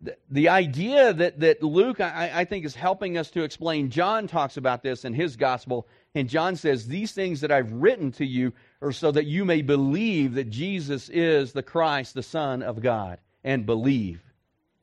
The, 0.00 0.16
the 0.30 0.48
idea 0.50 1.12
that, 1.12 1.40
that 1.40 1.60
Luke, 1.60 2.00
I, 2.00 2.30
I 2.32 2.44
think, 2.44 2.64
is 2.64 2.76
helping 2.76 3.18
us 3.18 3.30
to 3.32 3.42
explain, 3.42 3.90
John 3.90 4.28
talks 4.28 4.56
about 4.56 4.84
this 4.84 5.04
in 5.04 5.12
his 5.12 5.34
gospel, 5.34 5.88
and 6.14 6.28
John 6.28 6.54
says, 6.54 6.86
These 6.86 7.10
things 7.10 7.40
that 7.40 7.50
I've 7.50 7.72
written 7.72 8.12
to 8.12 8.24
you 8.24 8.52
are 8.80 8.92
so 8.92 9.10
that 9.10 9.26
you 9.26 9.44
may 9.44 9.60
believe 9.62 10.34
that 10.34 10.50
Jesus 10.50 11.08
is 11.08 11.52
the 11.52 11.64
Christ, 11.64 12.14
the 12.14 12.22
Son 12.22 12.62
of 12.62 12.80
God, 12.80 13.18
and 13.42 13.66
believe 13.66 14.22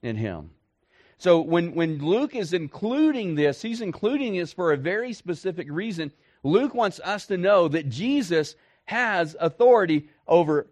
in 0.02 0.18
him. 0.18 0.50
So 1.24 1.40
when, 1.40 1.74
when 1.74 2.00
Luke 2.00 2.36
is 2.36 2.52
including 2.52 3.36
this, 3.36 3.62
he's 3.62 3.80
including 3.80 4.36
this 4.36 4.52
for 4.52 4.74
a 4.74 4.78
very 4.78 5.14
specific 5.14 5.68
reason. 5.70 6.12
Luke 6.44 6.76
wants 6.76 7.00
us 7.00 7.28
to 7.28 7.38
know 7.38 7.70
that 7.70 7.88
Jesus 7.88 8.56
has 8.84 9.34
authority 9.40 10.10
over 10.28 10.68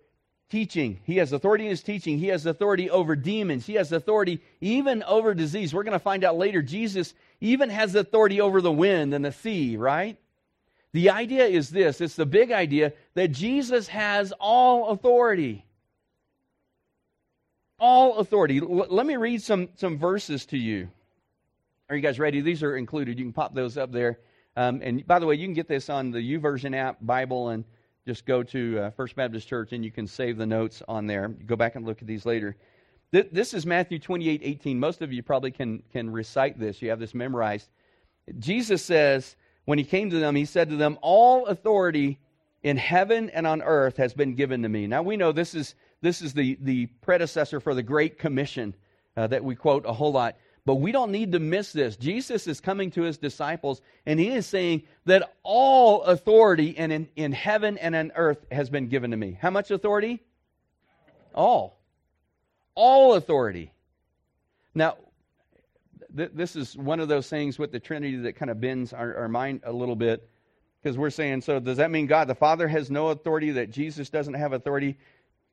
teaching. 0.49 0.99
He 1.05 1.15
has 1.19 1.31
authority 1.31 1.63
in 1.63 1.69
his 1.69 1.83
teaching. 1.83 2.17
He 2.17 2.27
has 2.27 2.45
authority 2.45 2.89
over 2.89 3.15
demons. 3.15 3.65
He 3.65 3.75
has 3.75 3.93
authority 3.93 4.41
even 4.59 5.03
over 5.03 5.33
disease. 5.33 5.73
We're 5.73 5.83
going 5.83 5.93
to 5.93 5.99
find 5.99 6.25
out 6.25 6.35
later 6.37 6.61
Jesus 6.61 7.13
even 7.39 7.69
has 7.69 7.95
authority 7.95 8.41
over 8.41 8.59
the 8.59 8.73
wind 8.73 9.13
and 9.13 9.23
the 9.23 9.31
sea, 9.31 9.77
right? 9.77 10.17
The 10.91 11.11
idea 11.11 11.45
is 11.45 11.69
this 11.69 12.01
it's 12.01 12.17
the 12.17 12.25
big 12.25 12.51
idea 12.51 12.91
that 13.13 13.29
Jesus 13.29 13.87
has 13.87 14.33
all 14.37 14.89
authority 14.89 15.63
all 17.81 18.19
authority. 18.19 18.59
L- 18.59 18.87
let 18.89 19.05
me 19.05 19.17
read 19.17 19.41
some, 19.41 19.69
some 19.75 19.97
verses 19.97 20.45
to 20.47 20.57
you. 20.57 20.89
Are 21.89 21.95
you 21.95 22.01
guys 22.01 22.19
ready? 22.19 22.39
These 22.39 22.63
are 22.63 22.77
included. 22.77 23.19
You 23.19 23.25
can 23.25 23.33
pop 23.33 23.53
those 23.53 23.77
up 23.77 23.91
there. 23.91 24.19
Um, 24.55 24.79
and 24.81 25.05
by 25.05 25.19
the 25.19 25.25
way, 25.25 25.35
you 25.35 25.45
can 25.45 25.53
get 25.53 25.67
this 25.67 25.89
on 25.89 26.11
the 26.11 26.19
YouVersion 26.19 26.75
app, 26.75 26.97
Bible, 27.01 27.49
and 27.49 27.65
just 28.05 28.25
go 28.25 28.43
to 28.43 28.79
uh, 28.79 28.89
First 28.91 29.15
Baptist 29.15 29.47
Church 29.47 29.73
and 29.73 29.83
you 29.83 29.91
can 29.91 30.07
save 30.07 30.37
the 30.37 30.45
notes 30.45 30.81
on 30.87 31.07
there. 31.07 31.27
Go 31.27 31.55
back 31.55 31.75
and 31.75 31.85
look 31.85 32.01
at 32.01 32.07
these 32.07 32.25
later. 32.25 32.55
Th- 33.11 33.27
this 33.31 33.53
is 33.53 33.65
Matthew 33.65 33.99
28 33.99 34.41
18. 34.43 34.79
Most 34.79 35.01
of 35.01 35.11
you 35.11 35.23
probably 35.23 35.51
can, 35.51 35.83
can 35.91 36.09
recite 36.09 36.59
this. 36.59 36.81
You 36.81 36.89
have 36.89 36.99
this 36.99 37.13
memorized. 37.13 37.67
Jesus 38.39 38.83
says, 38.83 39.35
when 39.65 39.77
he 39.77 39.83
came 39.83 40.09
to 40.09 40.19
them, 40.19 40.35
he 40.35 40.45
said 40.45 40.69
to 40.69 40.75
them, 40.75 40.97
All 41.01 41.45
authority 41.47 42.19
in 42.63 42.77
heaven 42.77 43.29
and 43.31 43.47
on 43.47 43.61
earth 43.61 43.97
has 43.97 44.13
been 44.13 44.35
given 44.35 44.63
to 44.63 44.69
me. 44.69 44.87
Now 44.87 45.01
we 45.01 45.17
know 45.17 45.31
this 45.31 45.55
is 45.55 45.75
this 46.01 46.21
is 46.21 46.33
the, 46.33 46.57
the 46.61 46.87
predecessor 46.87 47.59
for 47.59 47.73
the 47.73 47.83
Great 47.83 48.17
Commission 48.17 48.73
uh, 49.15 49.27
that 49.27 49.43
we 49.43 49.55
quote 49.55 49.85
a 49.85 49.93
whole 49.93 50.11
lot. 50.11 50.35
But 50.65 50.75
we 50.75 50.91
don't 50.91 51.11
need 51.11 51.31
to 51.31 51.39
miss 51.39 51.71
this. 51.71 51.95
Jesus 51.95 52.45
is 52.45 52.59
coming 52.59 52.91
to 52.91 53.01
his 53.01 53.17
disciples, 53.17 53.81
and 54.05 54.19
he 54.19 54.29
is 54.29 54.45
saying 54.45 54.83
that 55.05 55.33
all 55.41 56.03
authority 56.03 56.69
in, 56.69 57.09
in, 57.15 57.31
heaven 57.31 57.77
and 57.79 57.95
on 57.95 58.11
earth 58.15 58.45
has 58.51 58.69
been 58.69 58.87
given 58.87 59.11
to 59.11 59.17
me. 59.17 59.37
How 59.41 59.49
much 59.49 59.71
authority? 59.71 60.21
All. 61.33 61.79
All 62.75 63.15
authority. 63.15 63.73
Now, 64.75 64.97
th- 66.15 66.31
this 66.33 66.55
is 66.55 66.77
one 66.77 66.99
of 66.99 67.07
those 67.07 67.27
things 67.27 67.57
with 67.57 67.71
the 67.71 67.79
Trinity 67.79 68.17
that 68.17 68.33
kind 68.33 68.51
of 68.51 68.61
bends 68.61 68.93
our, 68.93 69.15
our 69.17 69.27
mind 69.27 69.61
a 69.63 69.71
little 69.71 69.95
bit 69.95 70.29
because 70.81 70.97
we're 70.97 71.09
saying, 71.09 71.41
so 71.41 71.59
does 71.59 71.77
that 71.77 71.89
mean 71.89 72.05
God 72.05 72.27
the 72.27 72.35
Father 72.35 72.67
has 72.67 72.89
no 72.91 73.09
authority, 73.09 73.51
that 73.51 73.71
Jesus 73.71 74.09
doesn't 74.09 74.33
have 74.35 74.53
authority? 74.53 74.97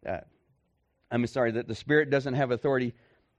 Uh, 0.07 0.19
I'm 1.11 1.27
sorry, 1.27 1.53
that 1.53 1.69
the 1.69 1.75
Spirit 1.75 2.11
doesn't 2.11 2.35
have 2.35 2.51
authority. 2.51 2.95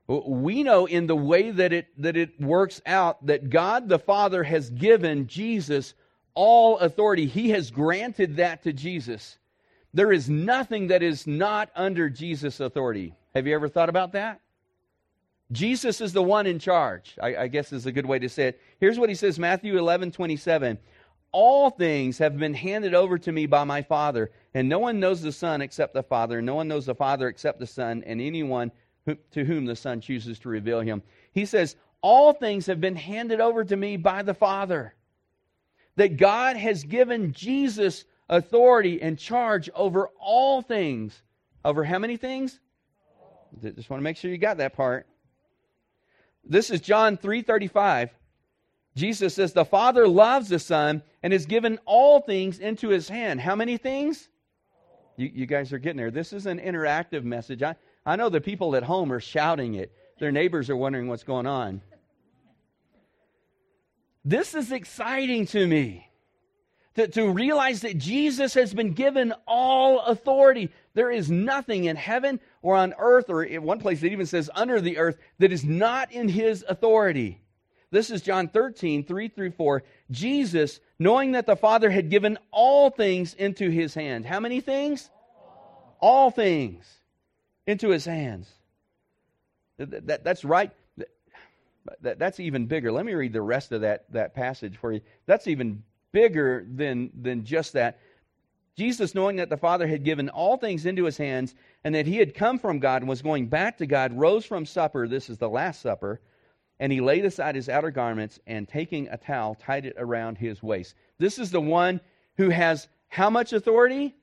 We 0.07 0.63
know 0.63 0.88
in 0.88 1.05
the 1.05 1.15
way 1.15 1.51
that 1.51 1.71
it, 1.71 1.88
that 2.01 2.17
it 2.17 2.39
works 2.41 2.81
out 2.85 3.25
that 3.27 3.49
God 3.49 3.89
the 3.89 3.99
Father 3.99 4.43
has 4.43 4.69
given 4.71 5.27
Jesus 5.27 5.93
all 6.33 6.79
authority. 6.79 7.27
He 7.27 7.49
has 7.51 7.69
granted 7.69 8.38
that 8.38 8.63
to 8.63 8.73
Jesus. 8.73 9.38
There 9.93 10.11
is 10.11 10.29
nothing 10.29 10.88
that 10.88 11.03
is 11.03 11.27
not 11.27 11.69
under 11.75 12.09
Jesus' 12.09 12.59
authority. 12.59 13.13
Have 13.35 13.45
you 13.45 13.53
ever 13.53 13.69
thought 13.69 13.89
about 13.89 14.13
that? 14.13 14.41
Jesus 15.51 15.99
is 15.99 16.13
the 16.13 16.21
one 16.21 16.45
in 16.45 16.59
charge, 16.59 17.15
I, 17.21 17.35
I, 17.35 17.47
guess 17.47 17.73
is 17.73 17.88
a 17.88 17.91
good 17.91 18.05
way 18.05 18.19
to 18.19 18.29
say 18.29 18.49
it. 18.49 18.61
Here's 18.79 18.99
what 18.99 19.09
he 19.09 19.15
says 19.15 19.39
Matthew 19.39 19.77
11 19.79 20.11
27. 20.11 20.77
All 21.31 21.69
things 21.69 22.17
have 22.17 22.38
been 22.38 22.53
handed 22.53 22.93
over 22.93 23.17
to 23.19 23.31
me 23.31 23.45
by 23.45 23.63
my 23.63 23.81
Father, 23.81 24.31
and 24.53 24.67
no 24.67 24.79
one 24.79 25.00
knows 25.00 25.21
the 25.21 25.31
Son 25.31 25.62
except 25.62 25.93
the 25.93 26.03
Father, 26.03 26.38
and 26.38 26.45
no 26.45 26.55
one 26.55 26.67
knows 26.67 26.88
the 26.88 26.95
Father 26.95 27.27
except 27.27 27.59
the 27.59 27.67
Son, 27.67 28.03
and 28.05 28.19
anyone 28.19 28.71
who, 29.05 29.15
to 29.31 29.45
whom 29.45 29.65
the 29.65 29.75
Son 29.75 30.01
chooses 30.01 30.39
to 30.39 30.50
reveal 30.50 30.81
him. 30.81 31.03
He 31.31 31.45
says, 31.45 31.75
All 32.01 32.33
things 32.33 32.65
have 32.65 32.81
been 32.81 32.95
handed 32.95 33.41
over 33.41 33.63
to 33.63 33.75
me 33.75 33.98
by 33.98 34.24
the 34.24 34.33
Father. 34.33 34.95
That 35.98 36.17
God 36.17 36.55
has 36.55 36.83
given 36.83 37.33
Jesus 37.33 38.05
authority 38.27 39.01
and 39.01 39.17
charge 39.19 39.69
over 39.75 40.09
all 40.19 40.62
things. 40.62 41.21
Over 41.63 41.83
how 41.83 42.00
many 42.00 42.17
things? 42.17 42.59
Just 43.62 43.89
want 43.89 44.00
to 44.00 44.03
make 44.03 44.17
sure 44.17 44.31
you 44.31 44.38
got 44.38 44.57
that 44.57 44.75
part. 44.75 45.07
This 46.43 46.69
is 46.69 46.81
John 46.81 47.17
3:35. 47.17 48.09
Jesus 48.95 49.36
says, 49.36 49.53
The 49.53 49.65
Father 49.65 50.07
loves 50.07 50.50
the 50.50 50.59
Son 50.59 51.03
and 51.23 51.33
has 51.33 51.45
given 51.45 51.79
all 51.85 52.21
things 52.21 52.59
into 52.59 52.89
his 52.89 53.09
hand. 53.09 53.41
How 53.41 53.55
many 53.55 53.77
things? 53.77 54.29
You, 55.17 55.29
you 55.33 55.45
guys 55.45 55.73
are 55.73 55.79
getting 55.79 55.97
there. 55.97 56.11
This 56.11 56.31
is 56.31 56.45
an 56.45 56.59
interactive 56.59 57.23
message. 57.23 57.61
I, 57.61 57.75
I 58.05 58.15
know 58.15 58.29
the 58.29 58.41
people 58.41 58.75
at 58.75 58.83
home 58.83 59.11
are 59.11 59.19
shouting 59.19 59.75
it, 59.75 59.91
their 60.19 60.31
neighbors 60.31 60.69
are 60.69 60.75
wondering 60.75 61.07
what's 61.07 61.23
going 61.23 61.45
on. 61.45 61.81
This 64.25 64.53
is 64.53 64.71
exciting 64.71 65.45
to 65.47 65.65
me. 65.65 66.05
To, 66.95 67.07
to 67.07 67.31
realize 67.31 67.81
that 67.81 67.97
Jesus 67.97 68.53
has 68.55 68.73
been 68.73 68.93
given 68.93 69.33
all 69.47 69.99
authority. 70.01 70.69
There 70.93 71.11
is 71.11 71.31
nothing 71.31 71.85
in 71.85 71.95
heaven 71.95 72.39
or 72.61 72.75
on 72.75 72.93
earth, 72.97 73.29
or 73.29 73.43
in 73.43 73.63
one 73.63 73.79
place 73.79 74.03
it 74.03 74.11
even 74.11 74.25
says 74.25 74.49
under 74.53 74.81
the 74.81 74.97
earth, 74.97 75.17
that 75.38 75.51
is 75.51 75.63
not 75.63 76.11
in 76.11 76.27
his 76.27 76.65
authority. 76.67 77.39
This 77.91 78.09
is 78.09 78.21
John 78.21 78.49
13, 78.49 79.05
3 79.05 79.27
through 79.29 79.51
4. 79.51 79.83
Jesus, 80.11 80.79
knowing 80.97 81.33
that 81.33 81.45
the 81.45 81.55
Father 81.55 81.89
had 81.89 82.09
given 82.09 82.37
all 82.51 82.89
things 82.89 83.33
into 83.33 83.69
his 83.69 83.93
hand. 83.93 84.25
How 84.25 84.39
many 84.39 84.61
things? 84.61 85.09
All 85.99 86.31
things 86.31 86.85
into 87.67 87.89
his 87.89 88.05
hands. 88.05 88.49
That, 89.77 90.07
that, 90.07 90.23
that's 90.23 90.43
right. 90.43 90.71
That, 92.01 92.19
that's 92.19 92.39
even 92.39 92.65
bigger. 92.65 92.91
Let 92.91 93.05
me 93.05 93.13
read 93.13 93.33
the 93.33 93.41
rest 93.41 93.71
of 93.71 93.81
that, 93.81 94.11
that 94.11 94.33
passage 94.33 94.77
for 94.77 94.91
you. 94.91 95.01
That's 95.25 95.47
even 95.47 95.83
bigger 96.11 96.65
than, 96.75 97.09
than 97.19 97.45
just 97.45 97.73
that. 97.73 97.99
Jesus, 98.77 99.13
knowing 99.13 99.37
that 99.37 99.49
the 99.49 99.57
Father 99.57 99.87
had 99.87 100.03
given 100.03 100.29
all 100.29 100.57
things 100.57 100.85
into 100.85 101.03
his 101.03 101.17
hands 101.17 101.55
and 101.83 101.93
that 101.95 102.05
he 102.05 102.17
had 102.17 102.33
come 102.33 102.59
from 102.59 102.79
God 102.79 103.01
and 103.01 103.09
was 103.09 103.21
going 103.21 103.47
back 103.47 103.77
to 103.77 103.85
God, 103.85 104.13
rose 104.13 104.45
from 104.45 104.65
supper. 104.65 105.07
This 105.07 105.29
is 105.29 105.37
the 105.37 105.49
Last 105.49 105.81
Supper 105.81 106.21
and 106.79 106.91
he 106.91 107.01
laid 107.01 107.25
aside 107.25 107.55
his 107.55 107.69
outer 107.69 107.91
garments 107.91 108.39
and 108.48 108.67
taking 108.67 109.07
a 109.09 109.17
towel 109.17 109.55
tied 109.55 109.86
it 109.86 109.95
around 109.98 110.38
his 110.38 110.63
waist. 110.63 110.95
This 111.17 111.38
is 111.38 111.51
the 111.51 111.62
one 111.62 112.00
who 112.38 112.50
has 112.50 112.88
how 113.09 113.29
much 113.29 113.53
authority? 113.53 114.15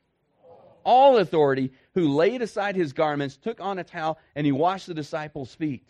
All 0.85 1.19
authority, 1.19 1.73
who 1.95 2.15
laid 2.15 2.43
aside 2.43 2.77
his 2.77 2.93
garments, 2.93 3.37
took 3.37 3.61
on 3.61 3.79
a 3.79 3.85
towel, 3.85 4.19
and 4.37 4.47
he 4.47 4.53
washed 4.53 4.87
the 4.87 4.95
disciples' 4.95 5.53
feet. 5.53 5.89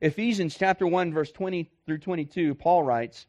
Ephesians 0.00 0.56
chapter 0.58 0.86
1 0.86 1.14
verse 1.14 1.32
20 1.32 1.70
through 1.86 1.98
22 1.98 2.54
Paul 2.56 2.82
writes 2.82 3.26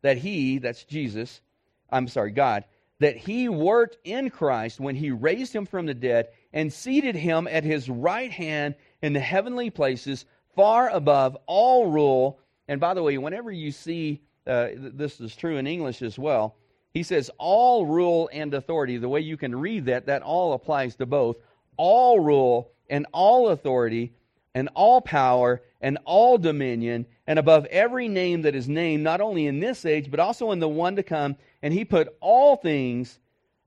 that 0.00 0.16
he 0.16 0.58
that's 0.58 0.84
Jesus 0.84 1.42
I'm 1.90 2.08
sorry 2.08 2.30
God 2.30 2.64
that 3.00 3.16
he 3.16 3.48
worked 3.48 3.98
in 4.04 4.30
Christ 4.30 4.78
when 4.78 4.94
he 4.94 5.10
raised 5.10 5.54
him 5.54 5.66
from 5.66 5.86
the 5.86 5.94
dead 5.94 6.28
and 6.52 6.72
seated 6.72 7.14
him 7.14 7.46
at 7.46 7.64
his 7.64 7.90
right 7.90 8.30
hand 8.30 8.74
in 9.02 9.12
the 9.12 9.20
heavenly 9.20 9.70
places 9.70 10.24
far 10.54 10.88
above 10.90 11.36
all 11.46 11.86
rule. 11.86 12.38
And 12.68 12.80
by 12.80 12.94
the 12.94 13.02
way, 13.02 13.18
whenever 13.18 13.50
you 13.50 13.72
see 13.72 14.20
uh, 14.46 14.68
this 14.76 15.20
is 15.20 15.36
true 15.36 15.56
in 15.56 15.66
English 15.66 16.02
as 16.02 16.18
well, 16.18 16.56
he 16.92 17.02
says 17.02 17.30
all 17.38 17.86
rule 17.86 18.28
and 18.32 18.52
authority. 18.54 18.96
The 18.96 19.08
way 19.08 19.20
you 19.20 19.36
can 19.36 19.54
read 19.54 19.86
that, 19.86 20.06
that 20.06 20.22
all 20.22 20.52
applies 20.54 20.96
to 20.96 21.06
both. 21.06 21.36
All 21.76 22.20
rule 22.20 22.72
and 22.88 23.06
all 23.12 23.48
authority 23.48 24.12
and 24.54 24.68
all 24.74 25.00
power 25.00 25.62
and 25.80 25.98
all 26.04 26.36
dominion 26.36 27.06
and 27.26 27.38
above 27.38 27.64
every 27.66 28.08
name 28.08 28.42
that 28.42 28.56
is 28.56 28.68
named, 28.68 29.04
not 29.04 29.20
only 29.20 29.46
in 29.46 29.60
this 29.60 29.84
age, 29.84 30.10
but 30.10 30.18
also 30.20 30.50
in 30.50 30.58
the 30.58 30.68
one 30.68 30.96
to 30.96 31.02
come. 31.02 31.36
And 31.62 31.72
he 31.72 31.84
put 31.84 32.16
all 32.20 32.56
things 32.56 33.20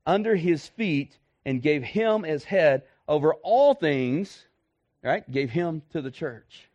under 0.06 0.36
his 0.36 0.68
feet 0.68 1.18
and 1.46 1.62
gave 1.62 1.82
him 1.82 2.24
as 2.24 2.44
head 2.44 2.82
over 3.08 3.34
all 3.34 3.74
things, 3.74 4.46
right? 5.02 5.28
Gave 5.30 5.50
him 5.50 5.82
to 5.92 6.02
the 6.02 6.10
church. 6.10 6.68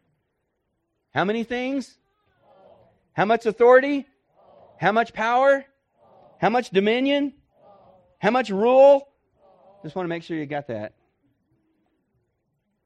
How 1.13 1.25
many 1.25 1.43
things? 1.43 1.97
How 3.13 3.25
much 3.25 3.45
authority? 3.45 4.05
How 4.77 4.91
much 4.91 5.13
power? 5.13 5.65
How 6.39 6.49
much 6.49 6.69
dominion? 6.69 7.33
How 8.19 8.31
much 8.31 8.49
rule? 8.49 9.07
Just 9.83 9.95
want 9.95 10.05
to 10.05 10.09
make 10.09 10.23
sure 10.23 10.37
you 10.37 10.45
got 10.45 10.67
that. 10.67 10.93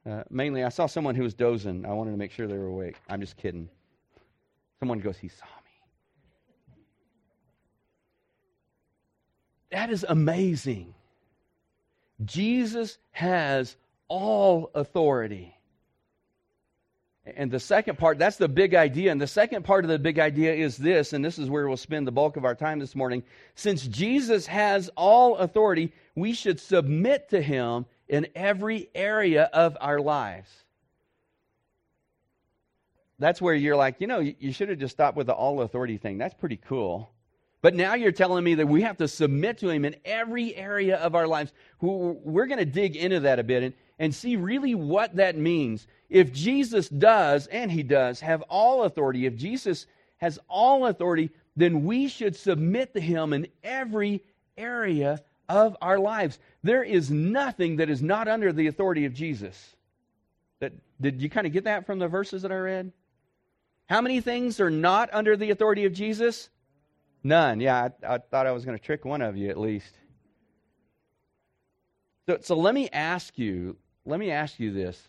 Uh, 0.06 0.24
mainly, 0.30 0.64
I 0.64 0.70
saw 0.70 0.86
someone 0.86 1.16
who 1.16 1.24
was 1.24 1.34
dozing. 1.34 1.86
I 1.86 1.94
wanted 1.94 2.12
to 2.12 2.18
make 2.18 2.32
sure 2.32 2.48
they 2.48 2.58
were 2.58 2.68
awake. 2.68 2.98
I'm 3.10 3.22
just 3.22 3.38
kidding. 3.38 3.70
Someone 4.80 5.00
goes, 5.00 5.18
He 5.18 5.30
saw 5.30 5.46
me. 5.46 5.72
That 9.72 9.90
is 9.90 10.06
amazing. 10.08 10.94
Jesus 12.24 12.98
has 13.12 13.76
all 14.08 14.72
authority. 14.76 15.56
And 17.26 17.50
the 17.50 17.60
second 17.60 17.98
part, 17.98 18.20
that's 18.20 18.36
the 18.36 18.50
big 18.50 18.76
idea. 18.76 19.12
And 19.12 19.22
the 19.22 19.28
second 19.28 19.64
part 19.64 19.86
of 19.86 19.90
the 19.90 19.98
big 19.98 20.20
idea 20.20 20.54
is 20.54 20.76
this, 20.76 21.14
and 21.14 21.24
this 21.24 21.40
is 21.40 21.50
where 21.50 21.68
we'll 21.68 21.78
spend 21.78 22.06
the 22.06 22.12
bulk 22.12 22.36
of 22.36 22.44
our 22.44 22.56
time 22.56 22.80
this 22.80 22.96
morning. 22.96 23.24
Since 23.56 23.88
Jesus 23.88 24.46
has 24.48 24.90
all 24.98 25.38
authority, 25.38 25.94
we 26.16 26.34
should 26.34 26.60
submit 26.60 27.30
to 27.30 27.42
him 27.42 27.86
in 28.10 28.28
every 28.36 28.90
area 28.94 29.44
of 29.54 29.78
our 29.80 30.02
lives. 30.02 30.50
That's 33.20 33.42
where 33.42 33.56
you're 33.56 33.78
like, 33.78 34.02
you 34.02 34.08
know, 34.08 34.20
you 34.20 34.52
should 34.52 34.68
have 34.68 34.80
just 34.80 34.94
stopped 34.94 35.16
with 35.16 35.28
the 35.28 35.34
all 35.34 35.62
authority 35.62 35.98
thing. 35.98 36.18
That's 36.18 36.34
pretty 36.34 36.58
cool. 36.58 37.10
But 37.62 37.74
now 37.74 37.94
you're 37.94 38.12
telling 38.12 38.44
me 38.44 38.56
that 38.56 38.68
we 38.68 38.82
have 38.82 38.98
to 38.98 39.08
submit 39.08 39.60
to 39.60 39.70
him 39.70 39.86
in 39.86 39.96
every 40.04 40.54
area 40.54 40.98
of 40.98 41.16
our 41.16 41.26
lives. 41.26 41.54
We're 41.80 42.48
going 42.48 42.60
to 42.60 42.66
dig 42.66 42.98
into 42.98 43.22
that 43.22 43.40
a 43.40 43.44
bit 43.44 43.74
and, 44.00 44.14
see 44.14 44.36
really 44.36 44.76
what 44.76 45.16
that 45.16 45.38
means. 45.38 45.88
If 46.10 46.34
Jesus 46.34 46.90
does, 46.90 47.48
and 47.48 47.72
he 47.72 47.84
does, 47.84 48.20
have 48.20 48.42
all 48.44 48.84
authority, 48.84 49.26
if 49.26 49.36
Jesus 49.36 49.86
has 50.18 50.40
all 50.48 50.88
authority, 50.88 51.30
then 51.56 51.84
we 51.84 52.08
should 52.08 52.36
submit 52.36 52.94
to 52.94 53.02
him 53.02 53.34
in 53.34 53.48
every 53.64 54.24
area 54.58 55.22
of 55.50 55.76
our 55.82 56.00
lives. 56.00 56.40
There 56.64 56.84
is 56.84 57.12
nothing 57.12 57.78
that 57.78 57.90
is 57.90 58.02
not 58.02 58.28
under 58.28 58.52
the 58.54 58.68
authority 58.68 59.06
of 59.06 59.14
Jesus. 59.14 59.76
That, 60.60 60.74
did 61.00 61.22
you 61.22 61.30
kind 61.30 61.46
of 61.46 61.54
get 61.54 61.66
that 61.66 61.86
from 61.86 62.00
the 62.00 62.08
verses 62.08 62.44
that 62.44 62.52
I 62.52 62.58
read? 62.58 62.92
How 63.88 64.02
many 64.02 64.22
things 64.22 64.60
are 64.60 64.70
not 64.70 65.10
under 65.12 65.36
the 65.36 65.52
authority 65.52 65.86
of 65.86 65.94
Jesus? 65.94 66.50
None. 67.24 67.60
Yeah, 67.60 67.90
I, 68.04 68.16
I 68.16 68.18
thought 68.18 68.48
I 68.48 68.52
was 68.52 68.66
going 68.66 68.78
to 68.78 68.84
trick 68.84 69.06
one 69.06 69.22
of 69.22 69.38
you 69.38 69.50
at 69.50 69.60
least. 69.60 69.94
So, 72.28 72.38
so 72.42 72.56
let 72.56 72.74
me 72.74 72.90
ask 72.92 73.38
you, 73.38 73.78
let 74.06 74.20
me 74.20 74.32
ask 74.32 74.60
you 74.60 74.72
this. 74.72 75.02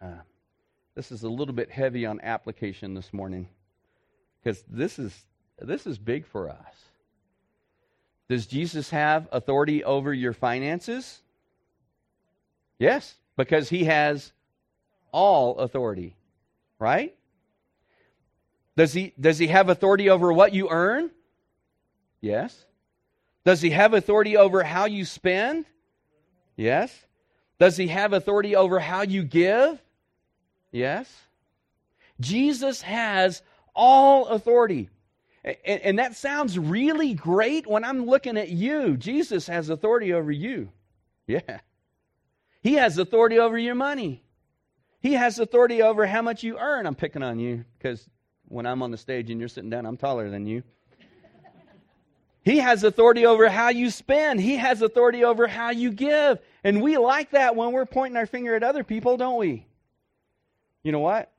Uh, 0.00 0.20
this 0.94 1.12
is 1.12 1.22
a 1.22 1.28
little 1.28 1.54
bit 1.54 1.70
heavy 1.70 2.06
on 2.06 2.20
application 2.22 2.94
this 2.94 3.12
morning 3.12 3.48
because 4.42 4.62
this 4.68 4.98
is 4.98 5.14
this 5.60 5.86
is 5.86 5.98
big 5.98 6.26
for 6.26 6.48
us. 6.48 6.74
Does 8.28 8.46
Jesus 8.46 8.90
have 8.90 9.28
authority 9.32 9.84
over 9.84 10.14
your 10.14 10.32
finances? 10.32 11.20
Yes, 12.78 13.16
because 13.36 13.68
he 13.68 13.84
has 13.84 14.32
all 15.12 15.58
authority, 15.58 16.16
right? 16.78 17.14
Does 18.76 18.92
he, 18.92 19.12
does 19.20 19.38
he 19.38 19.48
have 19.48 19.68
authority 19.68 20.08
over 20.08 20.32
what 20.32 20.54
you 20.54 20.68
earn? 20.70 21.10
Yes. 22.20 22.64
Does 23.44 23.60
he 23.60 23.70
have 23.70 23.94
authority 23.94 24.36
over 24.36 24.62
how 24.62 24.86
you 24.86 25.04
spend? 25.04 25.66
Yes. 26.56 26.96
Does 27.60 27.76
he 27.76 27.88
have 27.88 28.14
authority 28.14 28.56
over 28.56 28.80
how 28.80 29.02
you 29.02 29.22
give? 29.22 29.80
Yes. 30.72 31.14
Jesus 32.18 32.80
has 32.80 33.42
all 33.74 34.28
authority. 34.28 34.88
And, 35.44 35.80
and, 35.80 35.98
that 35.98 36.16
sounds 36.16 36.58
really 36.58 37.14
great 37.14 37.66
when 37.66 37.84
I'm 37.84 38.06
looking 38.06 38.36
at 38.36 38.48
you. 38.48 38.96
Jesus 38.96 39.46
has 39.46 39.68
authority 39.70 40.12
over 40.12 40.32
you. 40.32 40.70
Yeah. 41.26 41.60
He 42.62 42.74
has 42.74 42.98
authority 42.98 43.38
over 43.38 43.58
your 43.58 43.74
money. 43.74 44.22
He 45.00 45.14
has 45.14 45.38
authority 45.38 45.82
over 45.82 46.06
how 46.06 46.20
much 46.20 46.42
you 46.42 46.58
earn. 46.58 46.86
I'm 46.86 46.94
picking 46.94 47.22
on 47.22 47.38
you 47.38 47.64
because 47.78 48.06
when 48.48 48.66
I'm 48.66 48.82
on 48.82 48.90
the 48.90 48.98
stage 48.98 49.30
and 49.30 49.38
you're 49.38 49.48
sitting 49.48 49.70
down, 49.70 49.86
I'm 49.86 49.96
taller 49.96 50.28
than 50.28 50.46
you. 50.46 50.62
He 52.44 52.58
has 52.58 52.84
authority 52.84 53.26
over 53.26 53.48
how 53.48 53.68
you 53.68 53.90
spend. 53.90 54.40
He 54.40 54.56
has 54.56 54.80
authority 54.80 55.24
over 55.24 55.46
how 55.46 55.70
you 55.70 55.92
give. 55.92 56.38
And 56.64 56.80
we 56.80 56.96
like 56.96 57.32
that 57.32 57.54
when 57.54 57.72
we're 57.72 57.86
pointing 57.86 58.16
our 58.16 58.26
finger 58.26 58.54
at 58.54 58.62
other 58.62 58.82
people, 58.82 59.16
don't 59.16 59.38
we? 59.38 59.66
You 60.82 60.92
know 60.92 61.00
what? 61.00 61.30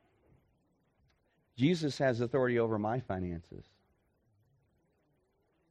Jesus 1.56 1.98
has 1.98 2.20
authority 2.20 2.58
over 2.58 2.78
my 2.78 3.00
finances. 3.00 3.64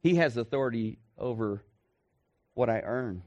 He 0.02 0.16
has 0.16 0.36
authority 0.36 0.98
over 1.16 1.62
what 2.54 2.68
I 2.68 2.80
earn. 2.80 3.22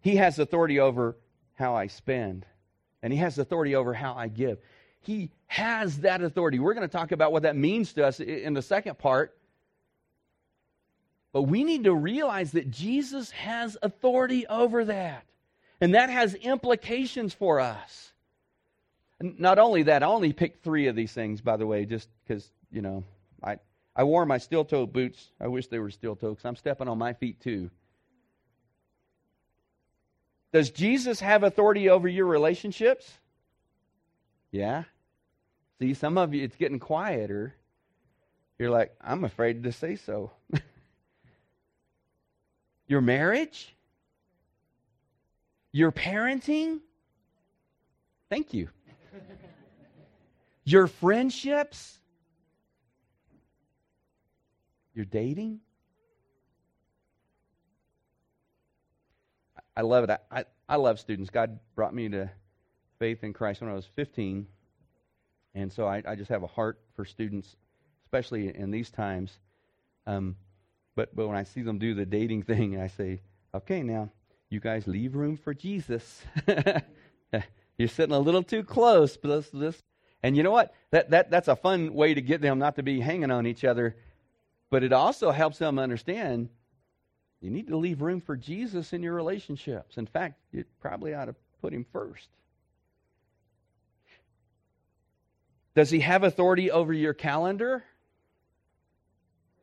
He 0.00 0.16
has 0.16 0.38
authority 0.38 0.78
over 0.78 1.16
how 1.54 1.74
I 1.74 1.86
spend. 1.86 2.44
And 3.02 3.12
he 3.12 3.18
has 3.20 3.38
authority 3.38 3.74
over 3.74 3.94
how 3.94 4.14
I 4.14 4.28
give. 4.28 4.58
He 5.00 5.30
has 5.46 5.98
that 6.00 6.22
authority. 6.22 6.58
We're 6.58 6.74
going 6.74 6.86
to 6.86 6.92
talk 6.92 7.12
about 7.12 7.32
what 7.32 7.44
that 7.44 7.56
means 7.56 7.92
to 7.94 8.06
us 8.06 8.20
in 8.20 8.52
the 8.52 8.62
second 8.62 8.98
part. 8.98 9.37
But 11.38 11.44
we 11.44 11.62
need 11.62 11.84
to 11.84 11.94
realize 11.94 12.50
that 12.50 12.68
Jesus 12.68 13.30
has 13.30 13.76
authority 13.80 14.44
over 14.48 14.86
that. 14.86 15.24
And 15.80 15.94
that 15.94 16.10
has 16.10 16.34
implications 16.34 17.32
for 17.32 17.60
us. 17.60 18.12
Not 19.20 19.60
only 19.60 19.84
that, 19.84 20.02
I 20.02 20.06
only 20.06 20.32
picked 20.32 20.64
three 20.64 20.88
of 20.88 20.96
these 20.96 21.12
things, 21.12 21.40
by 21.40 21.56
the 21.56 21.64
way, 21.64 21.84
just 21.84 22.08
because, 22.26 22.50
you 22.72 22.82
know, 22.82 23.04
I, 23.40 23.58
I 23.94 24.02
wore 24.02 24.26
my 24.26 24.38
steel 24.38 24.64
toe 24.64 24.84
boots. 24.84 25.28
I 25.40 25.46
wish 25.46 25.68
they 25.68 25.78
were 25.78 25.92
steel 25.92 26.16
toe 26.16 26.30
because 26.30 26.44
I'm 26.44 26.56
stepping 26.56 26.88
on 26.88 26.98
my 26.98 27.12
feet 27.12 27.40
too. 27.40 27.70
Does 30.52 30.70
Jesus 30.70 31.20
have 31.20 31.44
authority 31.44 31.88
over 31.88 32.08
your 32.08 32.26
relationships? 32.26 33.08
Yeah. 34.50 34.82
See, 35.78 35.94
some 35.94 36.18
of 36.18 36.34
you, 36.34 36.42
it's 36.42 36.56
getting 36.56 36.80
quieter. 36.80 37.54
You're 38.58 38.70
like, 38.70 38.92
I'm 39.00 39.22
afraid 39.22 39.62
to 39.62 39.70
say 39.70 39.94
so. 39.94 40.32
your 42.88 43.00
marriage? 43.00 43.74
Your 45.70 45.92
parenting? 45.92 46.80
Thank 48.30 48.52
you. 48.52 48.68
your 50.64 50.86
friendships? 50.86 51.98
Your 54.94 55.04
dating? 55.04 55.60
I 59.76 59.82
love 59.82 60.04
it. 60.04 60.10
I, 60.10 60.18
I, 60.30 60.44
I 60.68 60.76
love 60.76 60.98
students. 60.98 61.30
God 61.30 61.60
brought 61.76 61.94
me 61.94 62.08
to 62.08 62.28
faith 62.98 63.22
in 63.22 63.32
Christ 63.32 63.60
when 63.60 63.70
I 63.70 63.74
was 63.74 63.86
15. 63.94 64.46
And 65.54 65.72
so 65.72 65.86
I, 65.86 66.02
I 66.06 66.16
just 66.16 66.30
have 66.30 66.42
a 66.42 66.48
heart 66.48 66.80
for 66.96 67.04
students, 67.04 67.54
especially 68.06 68.54
in 68.56 68.70
these 68.70 68.90
times. 68.90 69.38
Um, 70.06 70.36
but, 70.98 71.14
but 71.14 71.28
when 71.28 71.36
I 71.36 71.44
see 71.44 71.62
them 71.62 71.78
do 71.78 71.94
the 71.94 72.04
dating 72.04 72.42
thing, 72.42 72.80
I 72.80 72.88
say, 72.88 73.20
okay, 73.54 73.84
now, 73.84 74.10
you 74.50 74.58
guys 74.58 74.88
leave 74.88 75.14
room 75.14 75.36
for 75.36 75.54
Jesus. 75.54 76.24
You're 77.78 77.86
sitting 77.86 78.16
a 78.16 78.18
little 78.18 78.42
too 78.42 78.64
close. 78.64 79.16
But 79.16 79.28
this, 79.28 79.50
this. 79.50 79.82
And 80.24 80.36
you 80.36 80.42
know 80.42 80.50
what? 80.50 80.74
That, 80.90 81.10
that, 81.10 81.30
that's 81.30 81.46
a 81.46 81.54
fun 81.54 81.94
way 81.94 82.14
to 82.14 82.20
get 82.20 82.40
them 82.40 82.58
not 82.58 82.74
to 82.76 82.82
be 82.82 82.98
hanging 82.98 83.30
on 83.30 83.46
each 83.46 83.64
other. 83.64 83.94
But 84.70 84.82
it 84.82 84.92
also 84.92 85.30
helps 85.30 85.58
them 85.58 85.78
understand 85.78 86.48
you 87.40 87.50
need 87.52 87.68
to 87.68 87.76
leave 87.76 88.02
room 88.02 88.20
for 88.20 88.36
Jesus 88.36 88.92
in 88.92 89.00
your 89.04 89.14
relationships. 89.14 89.98
In 89.98 90.06
fact, 90.06 90.40
you 90.50 90.64
probably 90.80 91.14
ought 91.14 91.26
to 91.26 91.36
put 91.60 91.72
him 91.72 91.86
first. 91.92 92.26
Does 95.76 95.90
he 95.90 96.00
have 96.00 96.24
authority 96.24 96.72
over 96.72 96.92
your 96.92 97.14
calendar? 97.14 97.84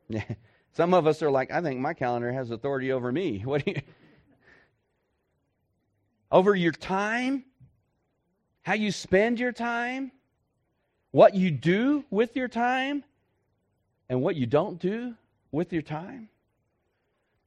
Some 0.76 0.92
of 0.92 1.06
us 1.06 1.22
are 1.22 1.30
like, 1.30 1.50
I 1.50 1.62
think 1.62 1.80
my 1.80 1.94
calendar 1.94 2.30
has 2.30 2.50
authority 2.50 2.92
over 2.92 3.10
me. 3.10 3.38
What 3.46 3.64
do 3.64 3.70
you 3.70 3.80
over 6.30 6.54
your 6.54 6.72
time? 6.72 7.44
How 8.60 8.74
you 8.74 8.92
spend 8.92 9.40
your 9.40 9.52
time? 9.52 10.12
What 11.12 11.34
you 11.34 11.50
do 11.50 12.04
with 12.10 12.36
your 12.36 12.48
time? 12.48 13.04
And 14.10 14.20
what 14.20 14.36
you 14.36 14.44
don't 14.44 14.78
do 14.78 15.14
with 15.50 15.72
your 15.72 15.80
time? 15.80 16.28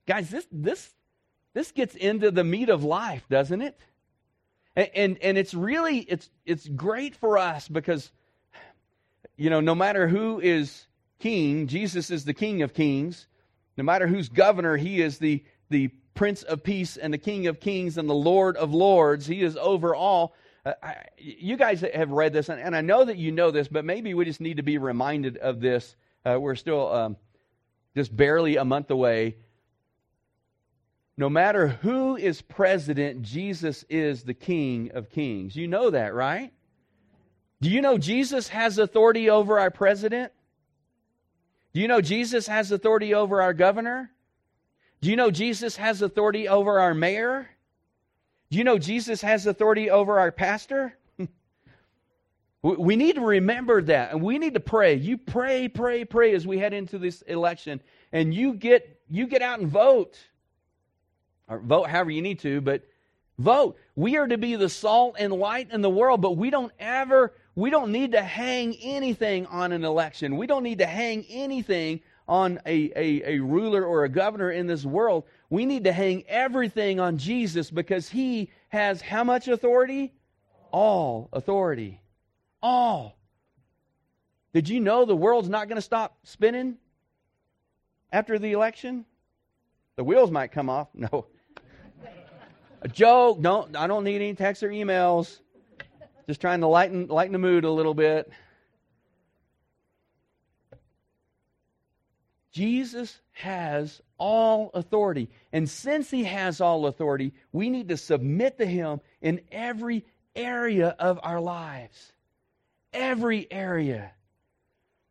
Guys, 0.07 0.31
this 0.31 0.47
this 0.51 0.89
this 1.53 1.71
gets 1.71 1.93
into 1.93 2.31
the 2.31 2.43
meat 2.43 2.69
of 2.69 2.83
life, 2.83 3.25
doesn't 3.29 3.61
it? 3.61 3.79
And, 4.75 4.89
and, 4.95 5.17
and 5.21 5.37
it's 5.37 5.53
really, 5.53 5.99
it's, 5.99 6.29
it's 6.45 6.67
great 6.67 7.15
for 7.15 7.37
us 7.37 7.67
because, 7.67 8.11
you 9.35 9.49
know, 9.49 9.59
no 9.59 9.75
matter 9.75 10.07
who 10.07 10.39
is 10.39 10.85
king, 11.19 11.67
Jesus 11.67 12.10
is 12.10 12.25
the 12.25 12.34
king 12.34 12.62
of 12.62 12.73
kings. 12.73 13.27
No 13.77 13.84
matter 13.84 14.08
who's 14.08 14.29
governor, 14.29 14.75
he 14.77 15.01
is 15.01 15.19
the, 15.19 15.43
the 15.69 15.89
Prince 16.13 16.43
of 16.43 16.63
Peace 16.63 16.97
and 16.97 17.13
the 17.13 17.17
King 17.17 17.47
of 17.47 17.62
Kings 17.62 17.97
and 17.97 18.10
the 18.10 18.13
Lord 18.13 18.58
of 18.58 18.73
Lords. 18.73 19.25
He 19.25 19.41
is 19.41 19.55
over 19.55 19.95
all. 19.95 20.36
Uh, 20.65 20.73
I, 20.84 20.95
you 21.17 21.55
guys 21.55 21.79
have 21.79 22.12
read 22.12 22.34
this, 22.34 22.49
and, 22.49 22.60
and, 22.60 22.75
I 22.75 22.82
know 22.82 23.05
that 23.05 23.15
you 23.15 23.32
know 23.32 23.51
this, 23.51 23.69
but 23.69 23.86
maybe 23.86 24.13
we 24.13 24.25
just 24.25 24.41
need 24.41 24.58
to 24.58 24.63
be 24.63 24.77
reminded 24.77 25.38
of 25.38 25.62
this. 25.62 25.95
Uh, 26.25 26.38
we're 26.38 26.55
still 26.55 26.91
um, 26.91 27.17
just 27.95 28.13
barely 28.13 28.58
a 28.58 28.65
month 28.65 28.91
away. 28.91 29.38
No 31.15 31.29
matter 31.29 31.67
who 31.67 32.17
is 32.17 32.41
president, 32.41 33.21
Jesus 33.21 33.86
is 33.89 34.23
the 34.23 34.34
King 34.34 34.91
of 34.93 35.10
Kings. 35.10 35.55
You 35.55 35.69
know 35.69 35.89
that, 35.89 36.13
right? 36.13 36.51
Do 37.62 37.69
you 37.69 37.82
know 37.82 37.97
Jesus 37.97 38.49
has 38.49 38.77
authority 38.77 39.29
over 39.29 39.58
our 39.58 39.71
president? 39.71 40.34
Do 41.73 41.79
you 41.79 41.88
know 41.88 42.01
Jesus 42.01 42.47
has 42.47 42.71
authority 42.71 43.13
over 43.13 43.41
our 43.41 43.53
governor? 43.53 44.12
Do 45.01 45.10
you 45.10 45.15
know 45.15 45.32
Jesus 45.32 45.77
has 45.77 46.01
authority 46.01 46.47
over 46.47 46.79
our 46.79 46.93
mayor? 46.93 47.49
Do 48.49 48.58
you 48.58 48.63
know 48.63 48.79
Jesus 48.79 49.21
has 49.21 49.45
authority 49.45 49.89
over 49.89 50.19
our 50.19 50.32
pastor? 50.32 50.97
we 52.62 52.95
need 52.95 53.15
to 53.15 53.21
remember 53.21 53.82
that 53.84 54.12
and 54.12 54.21
we 54.21 54.39
need 54.39 54.55
to 54.55 54.60
pray. 54.60 54.95
You 54.95 55.17
pray, 55.17 55.67
pray, 55.67 56.03
pray 56.03 56.34
as 56.34 56.47
we 56.47 56.58
head 56.58 56.73
into 56.73 56.97
this 56.97 57.21
election 57.23 57.82
and 58.12 58.34
you 58.34 58.53
get 58.53 58.99
you 59.08 59.27
get 59.27 59.41
out 59.41 59.60
and 59.60 59.69
vote. 59.69 60.17
Or 61.47 61.60
vote 61.60 61.89
however 61.89 62.12
you 62.12 62.21
need 62.21 62.39
to, 62.39 62.62
but 62.62 62.84
vote. 63.38 63.77
We 63.95 64.17
are 64.17 64.27
to 64.27 64.38
be 64.38 64.55
the 64.55 64.69
salt 64.69 65.15
and 65.17 65.34
light 65.34 65.71
in 65.71 65.82
the 65.82 65.89
world, 65.89 66.21
but 66.21 66.38
we 66.38 66.49
don't 66.49 66.71
ever 66.79 67.34
we 67.60 67.69
don't 67.69 67.91
need 67.91 68.13
to 68.13 68.22
hang 68.22 68.74
anything 68.78 69.45
on 69.48 69.74
an 69.74 69.84
election. 69.84 70.38
We 70.38 70.48
don't 70.48 70.63
need 70.63 70.78
to 70.78 70.86
hang 70.86 71.26
anything 71.30 72.00
on 72.26 72.62
a, 72.65 72.91
a, 72.95 73.36
a 73.36 73.39
ruler 73.39 73.84
or 73.84 74.06
a 74.06 74.10
governor 74.10 74.50
in 74.50 74.65
this 74.65 74.86
world. 74.86 75.26
We 75.50 75.65
need 75.65 75.84
to 75.84 75.91
hang 75.91 76.24
everything 76.30 77.02
on 77.02 77.17
Jesus 77.17 77.69
because 77.69 78.08
he 78.08 78.50
has 78.69 79.02
how 79.02 79.26
much 79.26 79.50
authority? 79.50 80.13
All 80.72 81.28
authority. 81.34 82.00
All. 82.63 83.17
Did 84.54 84.69
you 84.69 84.80
know 84.80 85.04
the 85.04 85.15
world's 85.15 85.50
not 85.50 85.67
going 85.67 85.76
to 85.76 85.82
stop 85.82 86.17
spinning 86.24 86.78
after 88.10 88.39
the 88.39 88.54
election? 88.54 89.04
The 89.98 90.06
wheels 90.06 90.32
might 90.32 90.54
come 90.54 90.69
off. 90.69 90.88
No. 90.95 91.26
A 92.82 92.88
joke. 92.88 93.41
Don't 93.41 93.76
I 93.76 93.88
don't 93.88 94.06
need 94.06 94.15
any 94.15 94.34
texts 94.34 94.63
or 94.63 94.69
emails. 94.69 95.39
Just 96.29 96.41
trying 96.41 96.61
to 96.61 96.67
lighten 96.67 97.07
lighten 97.07 97.33
the 97.33 97.39
mood 97.39 97.63
a 97.63 97.71
little 97.71 97.95
bit. 97.95 98.31
Jesus 102.51 103.19
has 103.31 103.99
all 104.19 104.69
authority. 104.75 105.31
And 105.51 105.67
since 105.67 106.11
he 106.11 106.25
has 106.25 106.61
all 106.61 106.85
authority, 106.85 107.33
we 107.51 107.71
need 107.71 107.89
to 107.89 107.97
submit 107.97 108.59
to 108.59 108.67
him 108.67 109.01
in 109.23 109.41
every 109.51 110.05
area 110.35 110.95
of 110.99 111.19
our 111.23 111.41
lives. 111.41 112.13
Every 112.93 113.51
area. 113.51 114.11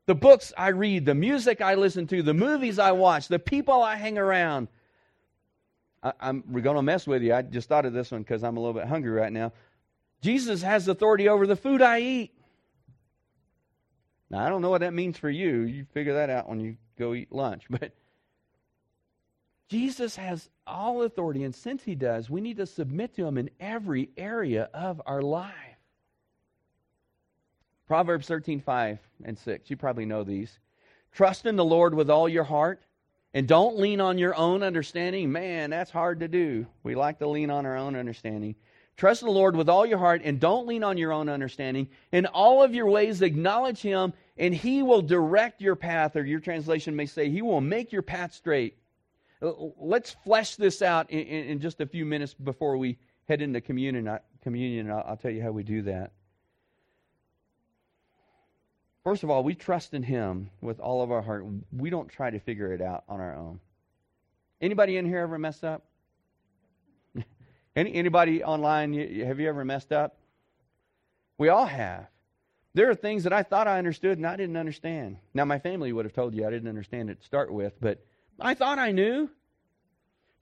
The 0.06 0.14
books 0.14 0.52
I 0.56 0.68
read, 0.68 1.04
the 1.04 1.16
music 1.16 1.60
I 1.60 1.74
listen 1.74 2.06
to, 2.06 2.22
the 2.22 2.32
movies 2.32 2.78
I 2.78 2.92
watch, 2.92 3.26
the 3.26 3.40
people 3.40 3.82
I 3.82 3.96
hang 3.96 4.18
around. 4.18 4.68
I, 6.00 6.12
am 6.20 6.44
we're 6.48 6.60
going 6.60 6.76
to 6.76 6.82
mess 6.82 7.08
with 7.08 7.22
you. 7.22 7.34
I 7.34 7.42
just 7.42 7.68
thought 7.68 7.86
of 7.86 7.92
this 7.92 8.12
one 8.12 8.22
because 8.22 8.44
I'm 8.44 8.56
a 8.56 8.60
little 8.60 8.74
bit 8.80 8.86
hungry 8.86 9.10
right 9.10 9.32
now. 9.32 9.52
Jesus 10.20 10.62
has 10.62 10.88
authority 10.88 11.28
over 11.28 11.46
the 11.46 11.56
food 11.56 11.80
I 11.80 12.00
eat. 12.00 12.32
Now, 14.30 14.44
I 14.44 14.48
don't 14.48 14.62
know 14.62 14.70
what 14.70 14.80
that 14.82 14.92
means 14.92 15.16
for 15.16 15.30
you. 15.30 15.60
You 15.60 15.86
figure 15.92 16.14
that 16.14 16.30
out 16.30 16.48
when 16.48 16.60
you 16.60 16.76
go 16.98 17.14
eat 17.14 17.32
lunch. 17.32 17.64
But 17.70 17.92
Jesus 19.68 20.16
has 20.16 20.48
all 20.66 21.02
authority, 21.02 21.44
and 21.44 21.54
since 21.54 21.82
he 21.82 21.94
does, 21.94 22.30
we 22.30 22.40
need 22.40 22.56
to 22.56 22.66
submit 22.66 23.14
to 23.16 23.26
him 23.26 23.36
in 23.36 23.50
every 23.60 24.08
area 24.16 24.70
of 24.72 25.00
our 25.04 25.20
life. 25.20 25.52
Proverbs 27.86 28.26
13, 28.26 28.60
5 28.60 28.98
and 29.24 29.38
6. 29.38 29.70
You 29.70 29.76
probably 29.76 30.06
know 30.06 30.24
these. 30.24 30.58
Trust 31.12 31.46
in 31.46 31.56
the 31.56 31.64
Lord 31.64 31.94
with 31.94 32.08
all 32.10 32.28
your 32.28 32.44
heart, 32.44 32.82
and 33.34 33.46
don't 33.46 33.78
lean 33.78 34.00
on 34.00 34.16
your 34.16 34.34
own 34.36 34.62
understanding. 34.62 35.30
Man, 35.30 35.68
that's 35.68 35.90
hard 35.90 36.20
to 36.20 36.28
do. 36.28 36.66
We 36.82 36.94
like 36.94 37.18
to 37.18 37.28
lean 37.28 37.50
on 37.50 37.66
our 37.66 37.76
own 37.76 37.94
understanding. 37.94 38.54
Trust 38.98 39.22
in 39.22 39.26
the 39.26 39.32
Lord 39.32 39.54
with 39.54 39.68
all 39.68 39.86
your 39.86 39.98
heart, 39.98 40.22
and 40.24 40.40
don't 40.40 40.66
lean 40.66 40.82
on 40.82 40.98
your 40.98 41.12
own 41.12 41.28
understanding. 41.28 41.88
In 42.10 42.26
all 42.26 42.64
of 42.64 42.74
your 42.74 42.86
ways, 42.86 43.22
acknowledge 43.22 43.80
him, 43.80 44.12
and 44.36 44.52
he 44.52 44.82
will 44.82 45.02
direct 45.02 45.62
your 45.62 45.76
path, 45.76 46.16
or 46.16 46.24
your 46.24 46.40
translation 46.40 46.96
may 46.96 47.06
say, 47.06 47.30
he 47.30 47.40
will 47.40 47.60
make 47.60 47.92
your 47.92 48.02
path 48.02 48.34
straight. 48.34 48.76
Uh, 49.40 49.52
let's 49.78 50.16
flesh 50.24 50.56
this 50.56 50.82
out 50.82 51.10
in, 51.12 51.20
in, 51.20 51.44
in 51.46 51.60
just 51.60 51.80
a 51.80 51.86
few 51.86 52.04
minutes 52.04 52.34
before 52.34 52.76
we 52.76 52.98
head 53.28 53.40
into 53.40 53.60
communion. 53.60 54.18
communion 54.42 54.90
I'll, 54.90 55.04
I'll 55.06 55.16
tell 55.16 55.30
you 55.30 55.42
how 55.42 55.52
we 55.52 55.62
do 55.62 55.82
that. 55.82 56.10
First 59.04 59.22
of 59.22 59.30
all, 59.30 59.44
we 59.44 59.54
trust 59.54 59.94
in 59.94 60.02
him 60.02 60.50
with 60.60 60.80
all 60.80 61.02
of 61.02 61.12
our 61.12 61.22
heart. 61.22 61.46
We 61.70 61.88
don't 61.88 62.08
try 62.08 62.30
to 62.30 62.40
figure 62.40 62.72
it 62.72 62.82
out 62.82 63.04
on 63.08 63.20
our 63.20 63.36
own. 63.36 63.60
Anybody 64.60 64.96
in 64.96 65.06
here 65.06 65.20
ever 65.20 65.38
messed 65.38 65.62
up? 65.62 65.84
Any, 67.78 67.94
anybody 67.94 68.42
online, 68.42 68.92
have 69.24 69.38
you 69.38 69.48
ever 69.48 69.64
messed 69.64 69.92
up? 69.92 70.16
We 71.38 71.48
all 71.48 71.66
have. 71.66 72.08
There 72.74 72.90
are 72.90 72.94
things 72.96 73.22
that 73.22 73.32
I 73.32 73.44
thought 73.44 73.68
I 73.68 73.78
understood 73.78 74.18
and 74.18 74.26
I 74.26 74.34
didn't 74.34 74.56
understand. 74.56 75.18
Now, 75.32 75.44
my 75.44 75.60
family 75.60 75.92
would 75.92 76.04
have 76.04 76.12
told 76.12 76.34
you 76.34 76.44
I 76.44 76.50
didn't 76.50 76.68
understand 76.68 77.08
it 77.08 77.20
to 77.20 77.24
start 77.24 77.52
with, 77.52 77.74
but 77.80 78.04
I 78.40 78.54
thought 78.54 78.80
I 78.80 78.90
knew. 78.90 79.30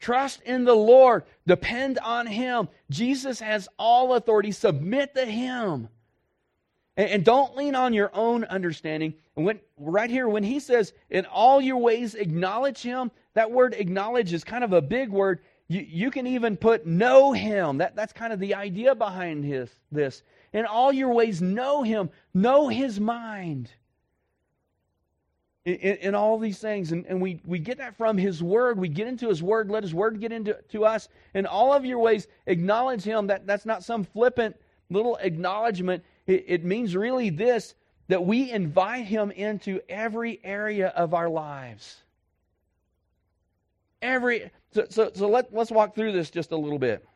Trust 0.01 0.41
in 0.47 0.65
the 0.65 0.75
Lord. 0.75 1.25
Depend 1.47 1.99
on 1.99 2.27
Him. 2.27 2.69
Jesus 2.89 3.41
has 3.41 3.69
all 3.79 4.15
authority. 4.15 4.51
Submit 4.51 5.15
to 5.15 5.27
Him. 5.27 5.91
And, 6.97 7.11
and, 7.11 7.25
don't 7.25 7.55
lean 7.55 7.75
on 7.75 7.93
your 7.93 8.11
own 8.15 8.45
understanding. 8.45 9.13
And 9.37 9.45
when 9.45 9.61
right 9.77 10.09
here, 10.09 10.27
when 10.27 10.43
He 10.43 10.59
says, 10.59 10.95
"In 11.11 11.27
all 11.27 11.61
your 11.61 11.77
ways 11.77 12.15
acknowledge 12.15 12.81
Him," 12.81 13.11
that 13.35 13.51
word 13.51 13.75
"acknowledge" 13.75 14.33
is 14.33 14.43
kind 14.43 14.65
of 14.65 14.73
a 14.73 14.81
big 14.81 15.11
word. 15.11 15.41
You, 15.69 15.85
you 15.89 16.11
can 16.11 16.27
even 16.27 16.57
put 16.57 16.87
know 16.87 17.33
Him. 17.33 17.79
That, 17.79 17.97
that's 17.97 18.13
kind 18.13 18.33
of 18.33 18.39
the 18.39 18.55
idea 18.55 18.95
behind 18.95 19.45
his, 19.45 19.71
this. 19.91 20.23
In 20.53 20.65
all 20.65 20.93
your 20.93 21.13
ways, 21.13 21.43
know 21.43 21.83
Him. 21.83 22.11
Know 22.35 22.69
His 22.69 23.01
mind. 23.01 23.71
In, 25.65 25.75
in, 25.75 25.97
in, 25.97 26.15
all 26.15 26.39
these 26.39 26.61
things. 26.61 26.93
And, 26.93 27.05
and 27.07 27.21
we, 27.21 27.41
we 27.45 27.59
get 27.59 27.79
that 27.79 27.97
from 27.97 28.17
His 28.17 28.43
Word. 28.43 28.79
We 28.79 28.89
get 28.89 29.09
into 29.09 29.29
His 29.29 29.43
Word. 29.43 29.69
Let 29.69 29.83
His 29.83 29.93
Word 29.93 30.21
get 30.21 30.31
into 30.31 30.57
to 30.71 30.85
us. 30.85 31.09
In 31.35 31.47
all 31.47 31.73
of 31.73 31.85
your 31.85 31.99
ways, 31.99 32.29
acknowledge 32.47 33.03
Him. 33.03 33.27
That, 33.27 33.47
that's 33.47 33.67
not 33.67 33.83
some 33.83 34.05
flippant 34.05 34.55
little 34.89 35.17
acknowledgement. 35.17 36.05
It, 36.29 36.45
it 36.47 36.65
means 36.65 36.95
really 36.95 37.31
this 37.31 37.75
that 38.09 38.25
we 38.25 38.53
invite 38.53 39.07
Him 39.07 39.33
into 39.33 39.81
every 39.89 40.39
area 40.45 40.89
of 40.89 41.13
our 41.13 41.29
lives. 41.29 42.05
Every 44.03 44.51
so 44.73 44.87
so, 44.89 45.11
so 45.15 45.29
let, 45.29 45.53
let's 45.53 45.71
walk 45.71 45.95
through 45.95 46.13
this 46.13 46.31
just 46.31 46.53
a 46.53 46.57
little 46.57 46.79
bit. 46.79 47.07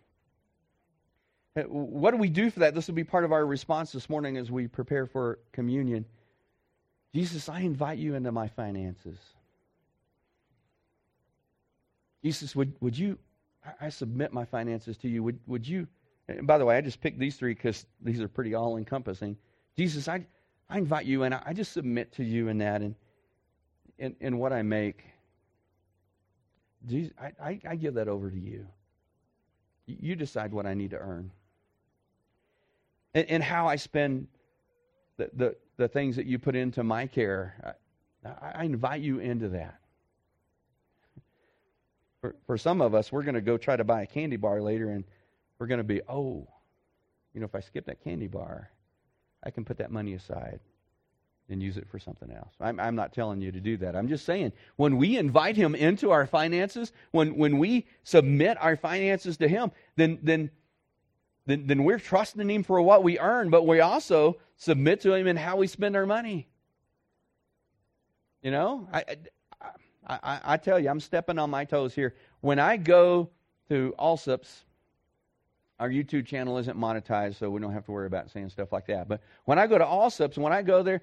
What 1.67 2.13
do 2.13 2.17
we 2.17 2.29
do 2.29 2.51
for 2.51 2.61
that? 2.61 2.75
This 2.75 2.87
will 2.87 2.95
be 2.95 3.05
part 3.05 3.25
of 3.25 3.33
our 3.33 3.45
response 3.45 3.93
this 3.93 4.09
morning 4.09 4.37
as 4.37 4.51
we 4.51 4.69
prepare 4.69 5.07
for 5.07 5.41
communion. 5.53 6.05
Jesus, 7.13 7.49
I 7.49 7.61
invite 7.61 7.99
you 7.99 8.15
into 8.15 8.31
my 8.31 8.47
finances. 8.47 9.19
Jesus, 12.23 12.55
would, 12.55 12.73
would 12.81 12.97
you, 12.97 13.19
I 13.81 13.89
submit 13.89 14.33
my 14.33 14.45
finances 14.45 14.97
to 14.99 15.09
you. 15.09 15.25
Would, 15.25 15.41
would 15.47 15.67
you, 15.67 15.89
by 16.43 16.57
the 16.57 16.65
way, 16.65 16.77
I 16.77 16.81
just 16.81 17.01
picked 17.01 17.19
these 17.19 17.37
three 17.37 17.55
because 17.55 17.85
these 18.01 18.21
are 18.21 18.29
pretty 18.29 18.55
all 18.55 18.77
encompassing. 18.77 19.37
Jesus, 19.77 20.07
I, 20.07 20.25
I 20.69 20.79
invite 20.79 21.07
you 21.07 21.25
and 21.25 21.35
I, 21.35 21.43
I 21.47 21.53
just 21.53 21.73
submit 21.73 22.13
to 22.13 22.25
you 22.25 22.47
in 22.49 22.59
that 22.59 22.81
and 22.81 22.95
in, 23.99 24.15
in 24.21 24.39
what 24.39 24.53
I 24.53 24.63
make. 24.63 25.05
Jesus, 26.87 27.13
I, 27.21 27.33
I, 27.43 27.61
I 27.69 27.77
give 27.77 27.95
that 27.95 28.09
over 28.09 28.31
to 28.31 28.39
you. 28.39 28.67
You 29.87 30.15
decide 30.15 30.53
what 30.53 30.67
I 30.67 30.75
need 30.75 30.91
to 30.91 30.99
earn 30.99 31.31
and, 33.15 33.29
and 33.29 33.43
how 33.43 33.67
I 33.67 33.77
spend 33.77 34.29
the, 35.17 35.31
the, 35.35 35.57
the, 35.77 35.89
things 35.89 36.17
that 36.17 36.27
you 36.27 36.39
put 36.39 36.55
into 36.55 36.83
my 36.83 37.07
care. 37.07 37.77
I, 38.25 38.61
I 38.61 38.65
invite 38.65 39.03
you 39.03 39.19
into 39.19 39.49
that. 39.51 39.79
For, 42.21 42.37
for 42.47 42.57
some 42.57 42.81
of 42.81 42.95
us, 42.95 43.11
we're 43.11 43.23
going 43.23 43.35
to 43.35 43.41
go 43.41 43.57
try 43.57 43.77
to 43.77 43.85
buy 43.85 44.03
a 44.03 44.07
candy 44.07 44.37
bar 44.37 44.61
later, 44.61 44.91
and 44.91 45.05
we're 45.59 45.67
going 45.67 45.79
to 45.79 45.85
be, 45.85 46.01
oh, 46.09 46.47
you 47.35 47.41
know, 47.41 47.47
if 47.47 47.55
I 47.55 47.61
skip 47.61 47.87
that 47.87 48.03
candy 48.03 48.27
bar, 48.27 48.71
I 49.43 49.51
can 49.51 49.65
put 49.65 49.79
that 49.79 49.91
money 49.91 50.15
aside 50.15 50.61
and 51.51 51.63
use 51.63 51.77
it 51.77 51.89
for 51.89 51.99
something 51.99 52.31
else. 52.31 52.55
I'm, 52.61 52.79
I'm, 52.81 52.95
not 52.95 53.13
telling 53.13 53.41
you 53.41 53.53
to 53.53 53.61
do 53.61 53.77
that. 53.79 53.97
I'm 53.97 54.09
just 54.09 54.25
saying, 54.25 54.53
when 54.77 54.97
we 54.97 55.19
invite 55.19 55.57
Him 55.57 55.75
into 55.75 56.11
our 56.11 56.27
finances, 56.27 56.93
when, 57.11 57.37
when 57.37 57.59
we 57.59 57.87
submit 58.05 58.57
our 58.61 58.77
finances 58.77 59.37
to 59.39 59.49
Him, 59.49 59.71
then, 59.97 60.19
then 60.23 60.51
then, 61.47 61.67
then 61.67 61.85
we're 61.85 61.99
trusting 61.99 62.49
Him 62.49 62.63
for 62.63 62.81
what 62.81 63.03
we 63.03 63.19
earn, 63.19 63.51
but 63.51 63.67
we 63.67 63.81
also 63.81 64.39
submit 64.57 65.01
to 65.01 65.15
Him 65.15 65.27
in 65.27 65.37
how 65.37 65.57
we 65.57 65.67
spend 65.67 65.97
our 65.97 66.07
money. 66.07 66.49
You 68.43 68.51
know, 68.51 68.89
I, 68.93 69.05
I, 69.61 70.19
I, 70.23 70.41
I 70.45 70.57
tell 70.57 70.79
you, 70.79 70.89
I'm 70.89 71.01
stepping 71.01 71.39
on 71.39 71.51
my 71.51 71.65
toes 71.65 71.95
here. 71.95 72.15
When 72.41 72.59
I 72.59 72.77
go 72.77 73.31
to 73.69 73.95
Allsup's, 73.99 74.65
our 75.79 75.89
YouTube 75.89 76.27
channel 76.27 76.59
isn't 76.59 76.79
monetized, 76.79 77.37
so 77.37 77.51
we 77.51 77.61
don't 77.61 77.73
have 77.73 77.87
to 77.87 77.93
worry 77.93 78.07
about 78.07 78.31
saying 78.31 78.51
stuff 78.51 78.71
like 78.71 78.87
that. 78.87 79.09
But 79.09 79.21
when 79.45 79.59
I 79.59 79.67
go 79.67 79.79
to 79.79 79.85
Allsup's, 79.85 80.39
when 80.39 80.53
I 80.53 80.63
go 80.63 80.83
there, 80.83 81.03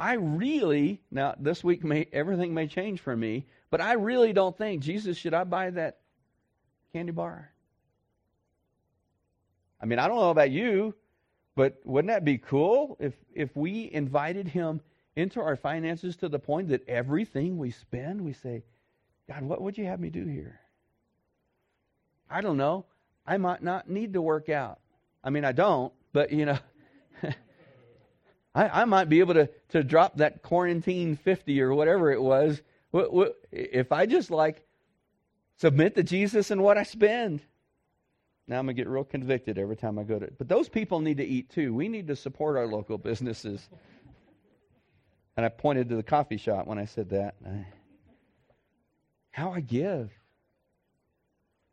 I 0.00 0.14
really 0.14 1.00
now 1.10 1.34
this 1.38 1.64
week 1.64 1.82
may 1.82 2.06
everything 2.12 2.54
may 2.54 2.68
change 2.68 3.00
for 3.00 3.16
me, 3.16 3.46
but 3.70 3.80
I 3.80 3.94
really 3.94 4.32
don't 4.32 4.56
think 4.56 4.82
Jesus 4.82 5.16
should 5.16 5.34
I 5.34 5.44
buy 5.44 5.70
that 5.70 5.98
candy 6.92 7.12
bar? 7.12 7.50
I 9.80 9.86
mean, 9.86 9.98
I 9.98 10.08
don't 10.08 10.18
know 10.18 10.30
about 10.30 10.50
you, 10.50 10.94
but 11.54 11.80
wouldn't 11.84 12.08
that 12.08 12.24
be 12.24 12.38
cool 12.38 12.96
if 13.00 13.14
if 13.34 13.56
we 13.56 13.90
invited 13.92 14.48
him 14.48 14.80
into 15.16 15.40
our 15.40 15.56
finances 15.56 16.16
to 16.16 16.28
the 16.28 16.38
point 16.38 16.68
that 16.68 16.88
everything 16.88 17.58
we 17.58 17.72
spend, 17.72 18.20
we 18.20 18.32
say, 18.32 18.62
God, 19.28 19.42
what 19.42 19.60
would 19.60 19.76
you 19.76 19.84
have 19.86 19.98
me 19.98 20.10
do 20.10 20.24
here? 20.24 20.60
I 22.30 22.40
don't 22.40 22.56
know. 22.56 22.86
I 23.26 23.36
might 23.36 23.62
not 23.62 23.90
need 23.90 24.12
to 24.12 24.22
work 24.22 24.48
out. 24.48 24.78
I 25.24 25.30
mean, 25.30 25.44
I 25.44 25.52
don't, 25.52 25.92
but 26.12 26.32
you 26.32 26.46
know, 26.46 26.58
I, 28.58 28.82
I 28.82 28.84
might 28.86 29.08
be 29.08 29.20
able 29.20 29.34
to, 29.34 29.48
to 29.68 29.84
drop 29.84 30.16
that 30.16 30.42
quarantine 30.42 31.14
50 31.14 31.62
or 31.62 31.72
whatever 31.72 32.10
it 32.10 32.20
was. 32.20 32.60
What, 32.90 33.12
what, 33.12 33.36
if 33.52 33.92
I 33.92 34.04
just 34.06 34.32
like 34.32 34.66
submit 35.58 35.94
to 35.94 36.02
Jesus 36.02 36.50
and 36.50 36.60
what 36.60 36.76
I 36.76 36.82
spend, 36.82 37.40
now 38.48 38.58
I'm 38.58 38.66
going 38.66 38.74
to 38.74 38.82
get 38.82 38.88
real 38.88 39.04
convicted 39.04 39.58
every 39.58 39.76
time 39.76 39.96
I 39.96 40.02
go 40.02 40.18
to 40.18 40.24
it. 40.24 40.38
But 40.38 40.48
those 40.48 40.68
people 40.68 40.98
need 40.98 41.18
to 41.18 41.24
eat 41.24 41.50
too. 41.50 41.72
We 41.72 41.88
need 41.88 42.08
to 42.08 42.16
support 42.16 42.56
our 42.56 42.66
local 42.66 42.98
businesses. 42.98 43.66
And 45.36 45.46
I 45.46 45.50
pointed 45.50 45.88
to 45.90 45.94
the 45.94 46.02
coffee 46.02 46.36
shop 46.36 46.66
when 46.66 46.80
I 46.80 46.84
said 46.84 47.10
that. 47.10 47.36
How 49.30 49.52
I 49.52 49.60
give. 49.60 50.10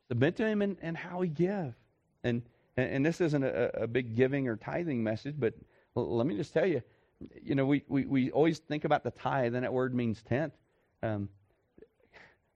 Submit 0.07 0.35
to 0.35 0.45
Him 0.45 0.61
and, 0.61 0.77
and 0.83 0.95
how 0.95 1.17
we 1.17 1.29
give. 1.29 1.73
And, 2.23 2.43
and, 2.77 2.91
and 2.91 3.03
this 3.03 3.21
isn't 3.21 3.43
a, 3.43 3.85
a 3.85 3.87
big 3.87 4.15
giving 4.15 4.47
or 4.47 4.55
tithing 4.55 5.03
message, 5.03 5.33
but 5.39 5.55
let 5.95 6.27
me 6.27 6.35
just 6.35 6.53
tell 6.53 6.65
you, 6.65 6.81
you 7.41 7.55
know, 7.55 7.65
we, 7.65 7.83
we, 7.87 8.05
we 8.05 8.31
always 8.31 8.59
think 8.59 8.83
about 8.83 9.03
the 9.03 9.11
tithe, 9.11 9.55
and 9.55 9.63
that 9.63 9.73
word 9.73 9.95
means 9.95 10.21
tenth. 10.23 10.53
Um, 11.01 11.29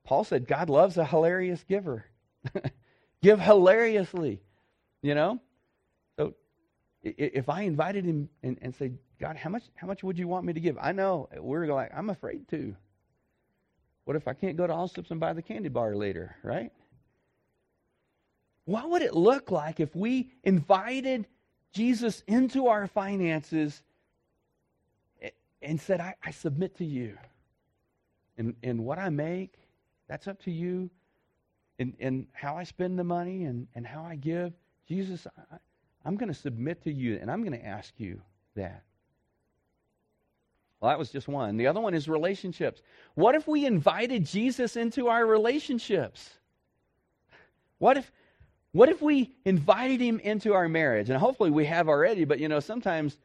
Paul 0.03 0.23
said, 0.23 0.47
God 0.47 0.69
loves 0.69 0.97
a 0.97 1.05
hilarious 1.05 1.63
giver. 1.63 2.05
Give 3.21 3.39
hilariously, 3.39 4.41
you 5.01 5.15
know? 5.15 5.39
So 6.17 6.33
if 7.03 7.49
I 7.49 7.61
invited 7.61 8.05
him 8.05 8.29
and, 8.43 8.57
and 8.61 8.75
say, 8.75 8.93
God, 9.19 9.35
how 9.35 9.49
much, 9.49 9.63
how 9.75 9.87
much 9.87 10.03
would 10.03 10.17
you 10.17 10.27
want 10.27 10.45
me 10.45 10.53
to 10.53 10.59
give? 10.59 10.77
I 10.79 10.93
know 10.93 11.29
we're 11.37 11.67
like, 11.67 11.91
I'm 11.93 12.09
afraid 12.09 12.47
to. 12.49 12.75
What 14.05 14.15
if 14.15 14.27
I 14.27 14.33
can't 14.33 14.57
go 14.57 14.65
to 14.65 14.73
Allsup's 14.73 15.11
and 15.11 15.19
buy 15.19 15.33
the 15.33 15.41
candy 15.41 15.69
bar 15.69 15.95
later, 15.95 16.35
right? 16.41 16.71
What 18.65 18.89
would 18.89 19.01
it 19.01 19.13
look 19.13 19.51
like 19.51 19.79
if 19.79 19.95
we 19.95 20.31
invited 20.43 21.27
Jesus 21.71 22.23
into 22.27 22.67
our 22.67 22.87
finances 22.87 23.81
and 25.61 25.79
said, 25.79 25.99
I, 25.99 26.15
I 26.23 26.31
submit 26.31 26.77
to 26.77 26.85
you. 26.85 27.17
And, 28.37 28.55
and 28.63 28.85
what 28.85 28.97
I 28.97 29.09
make, 29.09 29.53
that's 30.07 30.27
up 30.27 30.41
to 30.43 30.51
you. 30.51 30.89
And, 31.77 31.93
and 31.99 32.27
how 32.33 32.57
I 32.57 32.63
spend 32.63 32.99
the 32.99 33.03
money 33.03 33.45
and, 33.45 33.67
and 33.73 33.85
how 33.85 34.03
I 34.03 34.15
give, 34.15 34.53
Jesus, 34.87 35.25
I, 35.51 35.57
I'm 36.03 36.17
going 36.17 36.27
to 36.27 36.37
submit 36.37 36.83
to 36.83 36.91
you 36.91 37.17
and 37.21 37.31
I'm 37.31 37.41
going 37.43 37.57
to 37.57 37.65
ask 37.65 37.93
you 37.97 38.21
that. 38.55 38.83
Well, 40.79 40.89
that 40.89 40.99
was 40.99 41.11
just 41.11 41.27
one. 41.27 41.57
The 41.57 41.67
other 41.67 41.81
one 41.81 41.93
is 41.93 42.07
relationships. 42.07 42.81
What 43.15 43.35
if 43.35 43.47
we 43.47 43.65
invited 43.65 44.25
Jesus 44.25 44.75
into 44.77 45.09
our 45.09 45.25
relationships? 45.25 46.29
What 47.79 47.97
if 47.97 48.11
what 48.71 48.89
if 48.89 49.01
we 49.01 49.31
invited 49.45 49.99
him 49.99 50.19
into 50.19 50.53
our 50.53 50.69
marriage? 50.69 51.09
And 51.09 51.17
hopefully 51.17 51.49
we 51.49 51.65
have 51.65 51.89
already, 51.89 52.25
but 52.25 52.39
you 52.39 52.47
know, 52.47 52.59
sometimes 52.59 53.17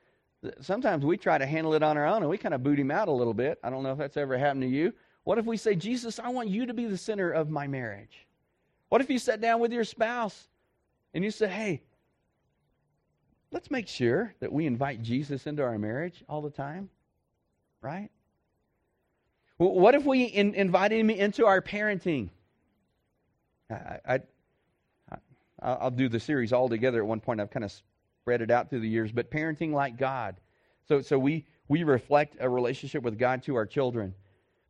sometimes 0.61 1.05
we 1.05 1.17
try 1.17 1.39
to 1.39 1.47
handle 1.47 1.75
it 1.75 1.83
on 1.83 1.97
our 1.97 2.07
own 2.07 2.23
and 2.23 2.29
we 2.29 2.37
kind 2.37 2.55
of 2.55 2.63
boot 2.63 2.79
him 2.79 2.91
out 2.91 3.09
a 3.09 3.13
little 3.13 3.35
bit. 3.35 3.59
I 3.63 3.71
don't 3.71 3.83
know 3.83 3.93
if 3.93 3.99
that's 3.99 4.17
ever 4.17 4.37
happened 4.37 4.63
to 4.63 4.69
you. 4.69 4.93
What 5.25 5.39
if 5.39 5.47
we 5.47 5.57
say, 5.57 5.75
Jesus, 5.75 6.19
I 6.19 6.29
want 6.29 6.49
you 6.49 6.67
to 6.67 6.75
be 6.75 6.87
the 6.87 6.99
center 6.99 7.31
of 7.31 7.49
my 7.49 7.67
marriage? 7.67 8.27
What 8.91 9.01
if 9.01 9.09
you 9.09 9.19
sat 9.19 9.41
down 9.41 9.61
with 9.61 9.73
your 9.73 9.85
spouse 9.85 10.49
and 11.15 11.25
you 11.25 11.31
said, 11.31 11.51
hey, 11.51 11.83
let's 13.51 13.71
make 13.71 13.89
sure 13.89 14.35
that 14.41 14.53
we 14.53 14.67
invite 14.67 15.03
Jesus 15.03 15.47
into 15.47 15.63
our 15.63 15.79
marriage 15.79 16.23
all 16.29 16.43
the 16.43 16.51
time, 16.51 16.91
right? 17.81 18.11
What 19.57 19.95
if 19.95 20.05
we 20.05 20.25
in, 20.25 20.55
invited 20.55 20.99
him 20.99 21.11
into 21.11 21.47
our 21.47 21.63
parenting? 21.63 22.29
I, 23.71 23.99
I, 24.07 24.21
I'll 25.65 25.91
do 25.91 26.09
the 26.09 26.21
series 26.21 26.53
all 26.53 26.69
together 26.69 26.99
at 26.99 27.07
one 27.07 27.21
point. 27.21 27.41
I've 27.41 27.51
kind 27.51 27.65
of 27.65 27.73
spread 28.21 28.43
it 28.43 28.51
out 28.51 28.71
through 28.71 28.81
the 28.81 28.89
years, 28.89 29.11
but 29.11 29.31
parenting 29.31 29.73
like 29.73 29.97
God. 29.97 30.37
So, 30.89 31.01
so 31.01 31.19
we, 31.19 31.47
we 31.69 31.83
reflect 31.83 32.37
a 32.39 32.49
relationship 32.49 33.03
with 33.03 33.19
God 33.19 33.43
to 33.45 33.55
our 33.57 33.67
children. 33.67 34.15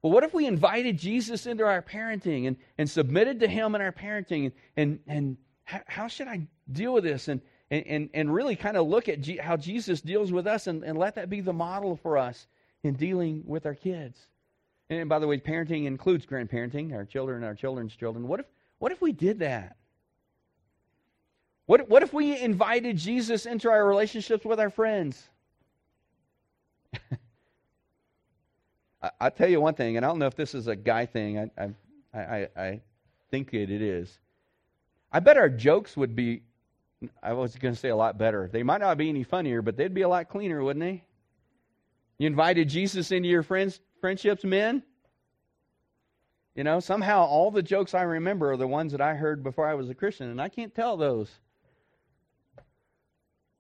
But 0.02 0.10
what 0.10 0.22
if 0.22 0.32
we 0.32 0.46
invited 0.46 0.98
Jesus 0.98 1.46
into 1.46 1.64
our 1.64 1.82
parenting 1.82 2.46
and, 2.46 2.56
and 2.78 2.88
submitted 2.88 3.40
to 3.40 3.48
Him 3.48 3.74
in 3.74 3.80
our 3.80 3.92
parenting? 3.92 4.52
And, 4.76 5.00
and, 5.06 5.36
how 5.64 6.08
should 6.08 6.28
I 6.28 6.46
deal 6.70 6.92
with 6.92 7.04
this? 7.04 7.28
And, 7.28 7.40
and, 7.70 8.10
and 8.12 8.32
really 8.32 8.56
kind 8.56 8.76
of 8.76 8.86
look 8.86 9.08
at 9.08 9.20
G, 9.20 9.38
how 9.38 9.56
Jesus 9.56 10.00
deals 10.00 10.30
with 10.30 10.46
us 10.46 10.66
and, 10.66 10.84
and 10.84 10.98
let 10.98 11.14
that 11.14 11.30
be 11.30 11.40
the 11.40 11.52
model 11.52 11.96
for 11.96 12.18
us 12.18 12.46
in 12.82 12.94
dealing 12.94 13.42
with 13.46 13.66
our 13.66 13.74
kids. 13.74 14.18
And 14.90 15.08
by 15.08 15.18
the 15.18 15.26
way, 15.26 15.38
parenting 15.38 15.86
includes 15.86 16.26
grandparenting, 16.26 16.94
our 16.94 17.04
children 17.04 17.42
our 17.42 17.54
children's 17.54 17.96
children. 17.96 18.28
What 18.28 18.40
if, 18.40 18.46
what 18.78 18.92
if 18.92 19.00
we 19.00 19.12
did 19.12 19.38
that? 19.38 19.76
What, 21.66 21.88
what 21.88 22.02
if 22.02 22.12
we 22.12 22.38
invited 22.38 22.96
Jesus 22.98 23.46
into 23.46 23.70
our 23.70 23.86
relationships 23.86 24.44
with 24.44 24.60
our 24.60 24.68
friends? 24.70 25.22
I, 29.02 29.10
I 29.20 29.30
tell 29.30 29.48
you 29.48 29.60
one 29.60 29.74
thing, 29.74 29.96
and 29.96 30.04
I 30.04 30.08
don't 30.08 30.18
know 30.18 30.26
if 30.26 30.36
this 30.36 30.54
is 30.54 30.66
a 30.66 30.76
guy 30.76 31.06
thing. 31.06 31.38
I, 31.38 31.70
I, 32.12 32.20
I, 32.20 32.48
I 32.56 32.80
think 33.30 33.54
it, 33.54 33.70
it 33.70 33.80
is. 33.80 34.18
I 35.10 35.20
bet 35.20 35.38
our 35.38 35.48
jokes 35.48 35.96
would 35.96 36.14
be, 36.14 36.42
I 37.22 37.32
was 37.32 37.56
going 37.56 37.72
to 37.72 37.80
say 37.80 37.88
a 37.88 37.96
lot 37.96 38.18
better. 38.18 38.50
They 38.52 38.62
might 38.62 38.80
not 38.80 38.98
be 38.98 39.08
any 39.08 39.22
funnier, 39.22 39.62
but 39.62 39.76
they'd 39.76 39.94
be 39.94 40.02
a 40.02 40.08
lot 40.08 40.28
cleaner, 40.28 40.62
wouldn't 40.62 40.84
they? 40.84 41.02
You 42.18 42.26
invited 42.26 42.68
Jesus 42.68 43.10
into 43.10 43.28
your 43.28 43.42
friends, 43.42 43.80
friendships, 44.00 44.44
men? 44.44 44.82
You 46.54 46.62
know, 46.62 46.78
somehow 46.78 47.24
all 47.24 47.50
the 47.50 47.62
jokes 47.62 47.94
I 47.94 48.02
remember 48.02 48.52
are 48.52 48.56
the 48.56 48.66
ones 48.66 48.92
that 48.92 49.00
I 49.00 49.14
heard 49.14 49.42
before 49.42 49.66
I 49.66 49.74
was 49.74 49.88
a 49.88 49.94
Christian, 49.94 50.28
and 50.28 50.40
I 50.40 50.48
can't 50.48 50.74
tell 50.74 50.96
those. 50.96 51.30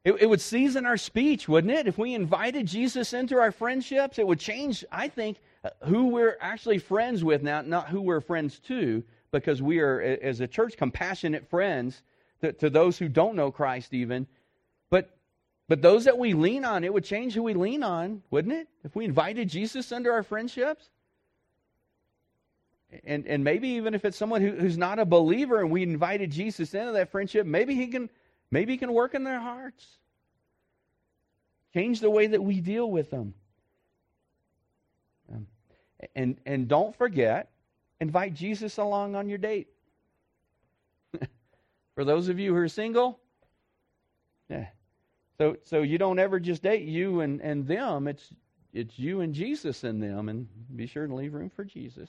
It, 0.04 0.12
it 0.20 0.26
would 0.26 0.40
season 0.40 0.84
our 0.84 0.98
speech, 0.98 1.48
wouldn't 1.48 1.72
it? 1.72 1.88
If 1.88 1.96
we 1.96 2.14
invited 2.14 2.66
Jesus 2.66 3.14
into 3.14 3.38
our 3.38 3.50
friendships, 3.50 4.18
it 4.18 4.26
would 4.26 4.38
change, 4.38 4.84
I 4.92 5.08
think, 5.08 5.38
uh, 5.64 5.70
who 5.84 6.08
we're 6.08 6.36
actually 6.40 6.78
friends 6.78 7.24
with 7.24 7.42
now, 7.42 7.62
not 7.62 7.88
who 7.88 8.02
we're 8.02 8.20
friends 8.20 8.58
to, 8.66 9.02
because 9.30 9.62
we 9.62 9.80
are, 9.80 10.00
as 10.00 10.40
a 10.40 10.46
church, 10.46 10.76
compassionate 10.76 11.48
friends 11.48 12.02
to, 12.42 12.52
to 12.52 12.68
those 12.68 12.98
who 12.98 13.08
don't 13.08 13.34
know 13.34 13.50
Christ, 13.50 13.94
even. 13.94 14.26
But 14.90 15.10
but 15.66 15.80
those 15.80 16.04
that 16.04 16.18
we 16.18 16.34
lean 16.34 16.64
on, 16.64 16.84
it 16.84 16.92
would 16.92 17.04
change 17.04 17.32
who 17.32 17.42
we 17.42 17.54
lean 17.54 17.82
on, 17.82 18.22
wouldn't 18.30 18.54
it? 18.54 18.68
If 18.84 18.94
we 18.94 19.06
invited 19.06 19.48
Jesus 19.48 19.92
into 19.92 20.10
our 20.10 20.22
friendships? 20.22 20.90
And, 23.04 23.26
and 23.26 23.42
maybe 23.42 23.68
even 23.70 23.94
if 23.94 24.04
it's 24.04 24.16
someone 24.16 24.42
who, 24.42 24.52
who's 24.52 24.76
not 24.76 24.98
a 24.98 25.04
believer 25.04 25.60
and 25.60 25.70
we 25.70 25.82
invited 25.82 26.30
Jesus 26.30 26.74
into 26.74 26.92
that 26.92 27.10
friendship, 27.10 27.46
maybe 27.46 27.74
he 27.74 27.86
can 27.86 28.10
Maybe 28.54 28.74
He 28.74 28.78
can 28.78 28.92
work 28.92 29.14
in 29.16 29.24
their 29.24 29.40
hearts. 29.40 29.84
Change 31.72 31.98
the 31.98 32.08
way 32.08 32.28
that 32.28 32.40
we 32.40 32.60
deal 32.60 32.88
with 32.88 33.10
them. 33.10 33.34
Um, 35.28 35.48
and, 36.14 36.38
and 36.46 36.68
don't 36.68 36.94
forget, 36.94 37.50
invite 38.00 38.32
Jesus 38.32 38.78
along 38.78 39.16
on 39.16 39.28
your 39.28 39.38
date. 39.38 39.66
For 41.96 42.04
those 42.04 42.28
of 42.28 42.38
you 42.38 42.54
who 42.54 42.60
are 42.60 42.68
single, 42.68 43.18
yeah. 44.48 44.66
So, 45.36 45.56
so 45.64 45.82
you 45.82 45.98
don't 45.98 46.20
ever 46.20 46.38
just 46.38 46.62
date 46.62 46.86
you 46.86 47.22
and, 47.22 47.40
and 47.40 47.66
them. 47.66 48.06
It's, 48.06 48.32
it's 48.72 48.96
you 48.96 49.22
and 49.22 49.34
Jesus 49.34 49.82
and 49.82 50.00
them. 50.00 50.28
And 50.28 50.46
be 50.76 50.86
sure 50.86 51.08
to 51.08 51.12
leave 51.12 51.34
room 51.34 51.50
for 51.50 51.64
Jesus. 51.64 52.08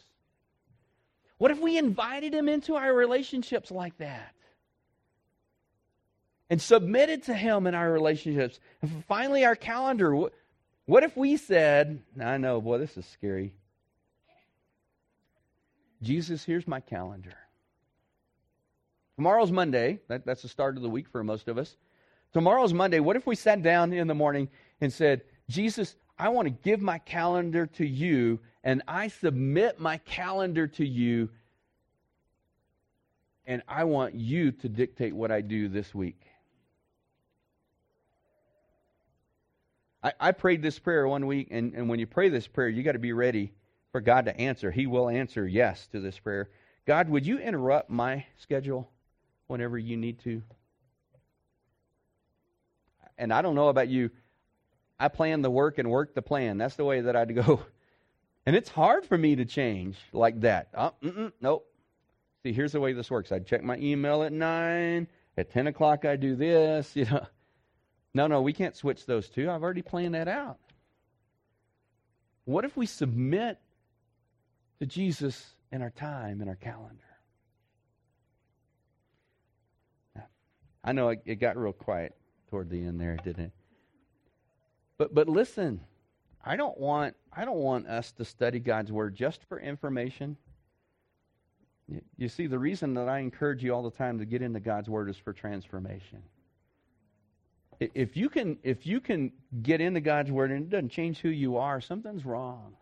What 1.40 1.50
if 1.50 1.60
we 1.60 1.80
invited 1.80 2.36
him 2.36 2.48
into 2.48 2.76
our 2.76 2.94
relationships 2.94 3.72
like 3.72 3.98
that? 3.98 4.36
And 6.50 6.62
submitted 6.62 7.24
to 7.24 7.34
Him 7.34 7.68
in 7.68 7.76
our 7.76 7.92
relationships. 7.92 8.60
And 8.82 9.04
finally, 9.06 9.46
our 9.46 9.56
calendar. 9.56 10.16
What 10.86 11.04
if 11.04 11.18
we 11.18 11.38
said, 11.38 12.02
I 12.22 12.38
know, 12.38 12.62
boy, 12.62 12.78
this 12.78 12.98
is 12.98 13.06
scary. 13.06 13.54
Jesus, 16.02 16.44
here's 16.44 16.68
my 16.68 16.80
calendar. 16.80 17.34
Tomorrow's 19.16 19.52
Monday. 19.52 20.00
That, 20.08 20.26
that's 20.26 20.42
the 20.42 20.48
start 20.48 20.76
of 20.76 20.84
the 20.84 20.90
week 20.90 21.08
for 21.08 21.24
most 21.24 21.48
of 21.48 21.58
us. 21.58 21.78
Tomorrow's 22.34 22.74
Monday. 22.74 23.00
What 23.00 23.16
if 23.16 23.26
we 23.26 23.36
sat 23.36 23.64
down 23.64 23.94
in 23.94 24.08
the 24.08 24.14
morning 24.14 24.50
and 24.82 24.92
said, 24.92 25.22
Jesus, 25.50 25.96
I 26.20 26.30
want 26.30 26.48
to 26.48 26.54
give 26.64 26.82
my 26.82 27.00
calendar 27.00 27.66
to 27.66 27.86
you, 27.86 28.40
and 28.64 28.82
I 28.88 29.08
submit 29.08 29.80
my 29.80 29.98
calendar 30.00 30.68
to 30.68 30.86
you, 30.86 31.30
and 33.46 33.62
I 33.68 33.86
want 33.86 34.16
you 34.16 34.52
to 34.52 34.70
dictate 34.70 35.16
what 35.16 35.32
I 35.32 35.42
do 35.42 35.70
this 35.70 35.96
week. 35.96 36.22
I, 40.06 40.14
I 40.20 40.32
prayed 40.34 40.62
this 40.62 40.78
prayer 40.78 41.08
one 41.08 41.26
week, 41.26 41.48
and, 41.50 41.74
and 41.74 41.90
when 41.90 41.98
you 41.98 42.06
pray 42.06 42.30
this 42.30 42.46
prayer, 42.46 42.70
you 42.70 42.84
got 42.84 42.92
to 42.92 43.00
be 43.00 43.12
ready 43.12 43.52
for 43.92 44.02
God 44.02 44.26
to 44.26 44.40
answer. 44.40 44.70
He 44.70 44.86
will 44.86 45.10
answer 45.10 45.48
yes 45.48 45.88
to 45.88 46.00
this 46.00 46.20
prayer. 46.20 46.48
God, 46.86 47.10
would 47.10 47.26
you 47.26 47.40
interrupt 47.40 47.90
my 47.90 48.24
schedule 48.38 48.88
whenever 49.48 49.80
you 49.80 49.98
need 49.98 50.20
to? 50.20 50.44
And 53.18 53.34
I 53.34 53.42
don't 53.42 53.56
know 53.56 53.70
about 53.70 53.88
you. 53.88 54.12
I 55.00 55.08
plan 55.08 55.42
the 55.42 55.50
work 55.50 55.80
and 55.80 55.90
work 55.90 56.14
the 56.14 56.22
plan. 56.22 56.60
That's 56.60 56.76
the 56.76 56.86
way 56.86 57.02
that 57.02 57.16
I'd 57.16 57.34
go. 57.36 57.62
And 58.48 58.56
it's 58.56 58.70
hard 58.70 59.08
for 59.08 59.18
me 59.18 59.38
to 59.38 59.46
change 59.46 59.98
like 60.14 60.42
that. 60.42 60.68
Oh, 60.78 60.94
nope. 61.42 61.66
See, 62.44 62.54
here's 62.54 62.74
the 62.74 62.80
way 62.80 62.94
this 62.94 63.10
works. 63.10 63.32
I 63.32 63.40
check 63.40 63.64
my 63.64 63.76
email 63.78 64.22
at 64.22 64.32
9. 64.32 65.08
At 65.36 65.50
10 65.50 65.66
o'clock, 65.66 66.06
I 66.06 66.16
do 66.16 66.36
this. 66.36 66.92
You 66.96 67.06
know, 67.06 67.26
No, 68.16 68.28
no, 68.28 68.42
we 68.42 68.54
can't 68.54 68.78
switch 68.78 69.06
those 69.06 69.28
two. 69.28 69.52
I've 69.52 69.62
already 69.62 69.82
planned 69.82 70.16
that 70.16 70.30
out. 70.30 70.58
What 72.46 72.64
if 72.64 72.78
we 72.78 72.86
submit 72.86 73.60
to 74.80 74.86
Jesus 74.86 75.54
in 75.70 75.82
our 75.82 75.90
time, 75.90 76.42
in 76.42 76.48
our 76.48 76.56
calendar? 76.56 77.04
I 80.82 80.94
know 80.94 81.10
it, 81.10 81.24
it 81.26 81.36
got 81.36 81.58
real 81.58 81.74
quiet 81.74 82.16
toward 82.50 82.70
the 82.70 82.86
end 82.86 83.02
there, 83.02 83.18
didn't 83.18 83.46
it? 83.46 83.52
But 84.98 85.14
but 85.14 85.28
listen, 85.28 85.82
I 86.44 86.56
don't 86.56 86.78
want 86.78 87.18
I 87.34 87.44
don't 87.44 87.58
want 87.58 87.86
us 87.88 88.14
to 88.14 88.24
study 88.24 88.60
God's 88.60 88.94
word 88.94 89.14
just 89.14 89.44
for 89.50 89.60
information. 89.60 90.38
You 92.16 92.30
see, 92.30 92.48
the 92.48 92.60
reason 92.60 92.94
that 92.94 93.10
I 93.10 93.20
encourage 93.20 93.62
you 93.62 93.74
all 93.74 93.84
the 93.84 93.92
time 93.92 94.20
to 94.20 94.26
get 94.26 94.42
into 94.42 94.62
God's 94.62 94.90
word 94.90 95.10
is 95.10 95.18
for 95.18 95.34
transformation. 95.34 96.24
If 97.80 98.16
you 98.16 98.30
can 98.30 98.58
if 98.64 98.86
you 98.86 99.00
can 99.00 99.32
get 99.62 99.82
into 99.82 100.02
God's 100.02 100.32
word 100.32 100.52
and 100.52 100.64
it 100.64 100.70
doesn't 100.70 100.90
change 100.90 101.20
who 101.20 101.30
you 101.30 101.58
are, 101.58 101.82
something's 101.82 102.26
wrong. 102.26 102.76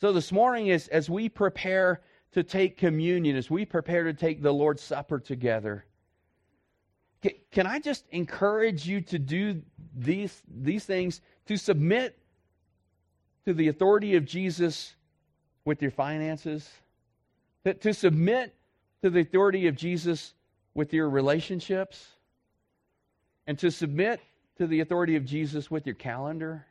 So 0.00 0.12
this 0.12 0.30
morning 0.32 0.70
as 0.70 0.88
as 0.88 1.08
we 1.08 1.28
prepare 1.28 2.02
to 2.32 2.42
take 2.42 2.76
communion, 2.76 3.36
as 3.36 3.50
we 3.50 3.64
prepare 3.64 4.04
to 4.04 4.12
take 4.12 4.42
the 4.42 4.52
Lord's 4.52 4.82
Supper 4.82 5.18
together, 5.18 5.86
can 7.50 7.66
I 7.66 7.78
just 7.80 8.04
encourage 8.10 8.86
you 8.86 9.00
to 9.02 9.18
do 9.18 9.62
these, 9.96 10.42
these 10.48 10.84
things, 10.84 11.20
to 11.46 11.56
submit 11.56 12.18
to 13.46 13.54
the 13.54 13.68
authority 13.68 14.14
of 14.16 14.24
Jesus 14.24 14.94
with 15.64 15.82
your 15.82 15.90
finances, 15.90 16.70
to, 17.64 17.74
to 17.74 17.92
submit 17.92 18.54
to 19.02 19.10
the 19.10 19.20
authority 19.20 19.66
of 19.66 19.76
Jesus 19.76 20.34
with 20.74 20.92
your 20.92 21.08
relationships, 21.10 22.08
and 23.48 23.58
to 23.58 23.70
submit 23.70 24.20
to 24.58 24.66
the 24.66 24.80
authority 24.80 25.16
of 25.16 25.24
Jesus 25.24 25.70
with 25.70 25.86
your 25.86 25.94
calendar? 25.94 26.66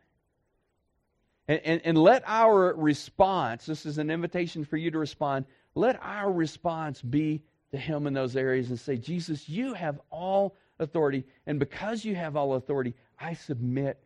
And, 1.48 1.60
and, 1.66 1.82
and, 1.84 1.98
let 1.98 2.24
our 2.28 2.74
response, 2.76 3.66
this 3.66 3.86
is 3.86 3.98
an 3.98 4.12
invitation 4.12 4.64
for 4.64 4.78
you 4.78 4.92
to 4.92 5.00
respond, 5.00 5.46
let 5.76 5.98
our 6.04 6.32
response 6.32 7.02
be 7.02 7.42
to 7.72 7.78
Him 7.78 8.06
in 8.06 8.14
those 8.14 8.36
areas 8.36 8.70
and 8.70 8.80
say, 8.80 8.96
Jesus, 8.96 9.50
you 9.50 9.74
have 9.74 10.00
all 10.12 10.56
authority. 10.78 11.26
And 11.48 11.58
because 11.58 12.06
you 12.06 12.16
have 12.16 12.36
all 12.36 12.54
authority, 12.54 12.94
I 13.20 13.34
submit 13.34 13.98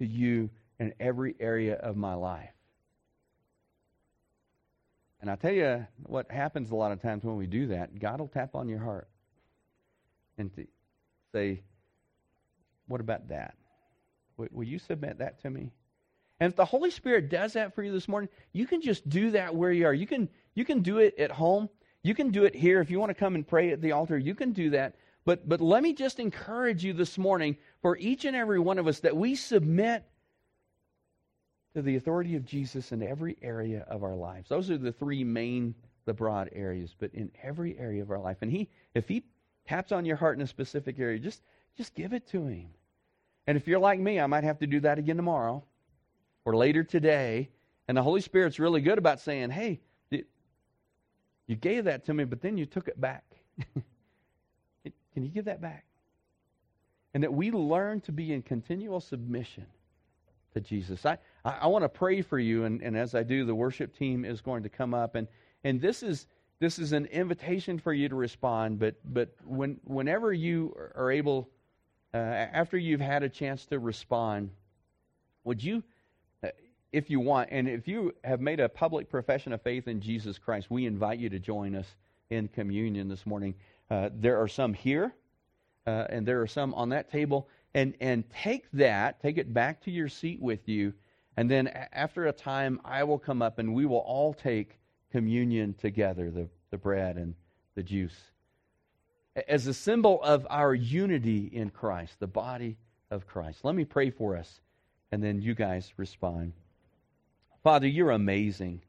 to 0.00 0.06
you 0.06 0.50
in 0.80 0.94
every 0.98 1.36
area 1.38 1.76
of 1.76 1.96
my 1.96 2.14
life. 2.14 2.50
And 5.20 5.30
I 5.30 5.36
tell 5.36 5.52
you 5.52 5.86
what 6.02 6.30
happens 6.30 6.70
a 6.70 6.74
lot 6.74 6.92
of 6.92 7.00
times 7.00 7.24
when 7.24 7.36
we 7.36 7.46
do 7.46 7.68
that, 7.68 7.98
God 8.00 8.18
will 8.18 8.28
tap 8.28 8.54
on 8.54 8.68
your 8.68 8.80
heart 8.80 9.08
and 10.38 10.50
say, 11.32 11.60
What 12.86 13.00
about 13.00 13.28
that? 13.28 13.54
Will 14.36 14.64
you 14.64 14.78
submit 14.78 15.18
that 15.18 15.40
to 15.42 15.50
me? 15.50 15.72
And 16.40 16.50
if 16.50 16.56
the 16.56 16.64
Holy 16.64 16.90
Spirit 16.90 17.30
does 17.30 17.54
that 17.54 17.74
for 17.74 17.82
you 17.82 17.90
this 17.92 18.08
morning, 18.08 18.28
you 18.52 18.66
can 18.66 18.82
just 18.82 19.08
do 19.08 19.30
that 19.30 19.54
where 19.54 19.72
you 19.72 19.86
are. 19.86 19.94
You 19.94 20.06
can 20.06 20.28
you 20.54 20.64
can 20.64 20.82
do 20.82 20.98
it 20.98 21.18
at 21.18 21.30
home. 21.30 21.68
You 22.02 22.14
can 22.14 22.30
do 22.30 22.44
it 22.44 22.54
here. 22.54 22.80
If 22.80 22.90
you 22.90 23.00
want 23.00 23.10
to 23.10 23.14
come 23.14 23.34
and 23.34 23.46
pray 23.46 23.72
at 23.72 23.80
the 23.80 23.92
altar, 23.92 24.16
you 24.16 24.34
can 24.34 24.52
do 24.52 24.70
that. 24.70 24.94
But, 25.24 25.48
but 25.48 25.60
let 25.60 25.82
me 25.82 25.92
just 25.92 26.20
encourage 26.20 26.84
you 26.84 26.92
this 26.92 27.18
morning 27.18 27.56
for 27.82 27.96
each 27.96 28.24
and 28.24 28.36
every 28.36 28.60
one 28.60 28.78
of 28.78 28.86
us 28.86 29.00
that 29.00 29.16
we 29.16 29.34
submit 29.34 30.04
to 31.74 31.82
the 31.82 31.96
authority 31.96 32.36
of 32.36 32.44
Jesus 32.44 32.92
in 32.92 33.02
every 33.02 33.36
area 33.42 33.84
of 33.88 34.04
our 34.04 34.14
lives. 34.14 34.48
Those 34.48 34.70
are 34.70 34.78
the 34.78 34.92
three 34.92 35.24
main, 35.24 35.74
the 36.04 36.14
broad 36.14 36.50
areas, 36.52 36.94
but 36.96 37.12
in 37.12 37.32
every 37.42 37.76
area 37.76 38.02
of 38.02 38.10
our 38.12 38.20
life. 38.20 38.36
And 38.40 38.52
he, 38.52 38.68
if 38.94 39.08
he 39.08 39.24
taps 39.66 39.90
on 39.90 40.04
your 40.04 40.16
heart 40.16 40.36
in 40.36 40.42
a 40.42 40.46
specific 40.46 40.98
area, 41.00 41.18
just, 41.18 41.42
just 41.76 41.94
give 41.94 42.12
it 42.12 42.26
to 42.28 42.46
him. 42.46 42.68
And 43.46 43.56
if 43.56 43.68
you're 43.68 43.78
like 43.78 44.00
me, 44.00 44.20
I 44.20 44.26
might 44.26 44.44
have 44.44 44.58
to 44.58 44.66
do 44.66 44.80
that 44.80 44.98
again 44.98 45.16
tomorrow 45.16 45.64
or 46.44 46.56
later 46.56 46.82
today. 46.82 47.50
And 47.88 47.96
the 47.96 48.02
Holy 48.02 48.20
Spirit's 48.20 48.58
really 48.58 48.80
good 48.80 48.98
about 48.98 49.20
saying, 49.20 49.50
hey, 49.50 49.80
you 51.46 51.54
gave 51.54 51.84
that 51.84 52.04
to 52.06 52.14
me, 52.14 52.24
but 52.24 52.40
then 52.40 52.58
you 52.58 52.66
took 52.66 52.88
it 52.88 53.00
back. 53.00 53.24
Can 54.84 55.22
you 55.22 55.28
give 55.28 55.44
that 55.44 55.60
back? 55.60 55.84
And 57.14 57.22
that 57.22 57.32
we 57.32 57.50
learn 57.50 58.00
to 58.02 58.12
be 58.12 58.32
in 58.32 58.42
continual 58.42 59.00
submission 59.00 59.66
to 60.54 60.60
Jesus. 60.60 61.06
I, 61.06 61.18
I, 61.44 61.58
I 61.62 61.66
want 61.68 61.84
to 61.84 61.88
pray 61.88 62.20
for 62.20 62.38
you, 62.38 62.64
and, 62.64 62.82
and 62.82 62.96
as 62.96 63.14
I 63.14 63.22
do, 63.22 63.44
the 63.44 63.54
worship 63.54 63.96
team 63.96 64.24
is 64.24 64.40
going 64.40 64.64
to 64.64 64.68
come 64.68 64.92
up. 64.92 65.14
And, 65.14 65.28
and 65.64 65.80
this 65.80 66.02
is 66.02 66.26
this 66.58 66.78
is 66.78 66.92
an 66.92 67.04
invitation 67.06 67.78
for 67.78 67.92
you 67.92 68.08
to 68.08 68.14
respond, 68.14 68.78
but 68.78 68.94
but 69.12 69.28
when 69.44 69.78
whenever 69.84 70.32
you 70.32 70.74
are 70.96 71.10
able, 71.10 71.50
uh, 72.16 72.48
after 72.52 72.78
you've 72.78 73.00
had 73.00 73.22
a 73.22 73.28
chance 73.28 73.66
to 73.66 73.78
respond, 73.78 74.50
would 75.44 75.62
you 75.62 75.82
if 76.92 77.10
you 77.10 77.20
want, 77.20 77.48
and 77.52 77.68
if 77.68 77.86
you 77.86 78.14
have 78.24 78.40
made 78.40 78.58
a 78.58 78.70
public 78.70 79.10
profession 79.10 79.52
of 79.52 79.60
faith 79.60 79.86
in 79.86 80.00
Jesus 80.00 80.38
Christ, 80.38 80.70
we 80.70 80.86
invite 80.86 81.18
you 81.18 81.28
to 81.28 81.38
join 81.38 81.74
us 81.74 81.86
in 82.30 82.48
communion 82.48 83.08
this 83.08 83.26
morning. 83.26 83.54
Uh, 83.90 84.08
there 84.14 84.40
are 84.40 84.48
some 84.48 84.72
here, 84.72 85.12
uh, 85.86 86.06
and 86.08 86.26
there 86.26 86.40
are 86.40 86.46
some 86.46 86.72
on 86.72 86.88
that 86.90 87.10
table. 87.10 87.48
And, 87.74 87.94
and 88.00 88.24
take 88.30 88.70
that, 88.72 89.20
take 89.20 89.36
it 89.36 89.52
back 89.52 89.82
to 89.82 89.90
your 89.90 90.08
seat 90.08 90.40
with 90.40 90.66
you, 90.66 90.94
and 91.36 91.50
then 91.50 91.68
after 91.92 92.28
a 92.28 92.32
time, 92.32 92.80
I 92.82 93.04
will 93.04 93.18
come 93.18 93.42
up 93.42 93.58
and 93.58 93.74
we 93.74 93.84
will 93.84 93.98
all 93.98 94.32
take 94.32 94.78
communion 95.12 95.74
together 95.74 96.30
the, 96.30 96.48
the 96.70 96.78
bread 96.78 97.18
and 97.18 97.34
the 97.74 97.82
juice 97.82 98.16
as 99.48 99.66
a 99.66 99.74
symbol 99.74 100.22
of 100.22 100.46
our 100.48 100.74
unity 100.74 101.50
in 101.52 101.70
Christ, 101.70 102.18
the 102.18 102.26
body 102.26 102.76
of 103.10 103.26
Christ. 103.26 103.64
Let 103.64 103.74
me 103.74 103.84
pray 103.84 104.10
for 104.10 104.36
us, 104.36 104.60
and 105.12 105.22
then 105.22 105.40
you 105.40 105.54
guys 105.54 105.92
respond. 105.96 106.52
Father, 107.62 107.86
you're 107.86 108.12
amazing. 108.12 108.80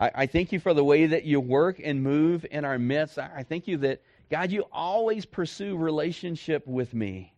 I, 0.00 0.10
I, 0.14 0.26
thank 0.26 0.52
you 0.52 0.60
for 0.60 0.74
the 0.74 0.84
way 0.84 1.06
that 1.06 1.24
you 1.24 1.40
work 1.40 1.80
and 1.82 2.02
move 2.02 2.44
in 2.50 2.64
our 2.64 2.78
midst. 2.78 3.18
I, 3.18 3.30
I 3.36 3.42
thank 3.44 3.68
you 3.68 3.78
that, 3.78 4.02
God, 4.30 4.50
you 4.50 4.64
always 4.72 5.24
pursue 5.24 5.76
relationship 5.76 6.66
with 6.66 6.92
me. 6.92 7.32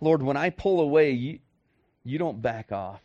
Lord, 0.00 0.22
when 0.22 0.36
I 0.36 0.50
pull 0.50 0.80
away, 0.80 1.10
you, 1.12 1.38
you 2.04 2.18
don't 2.18 2.40
back 2.40 2.70
off. 2.70 3.00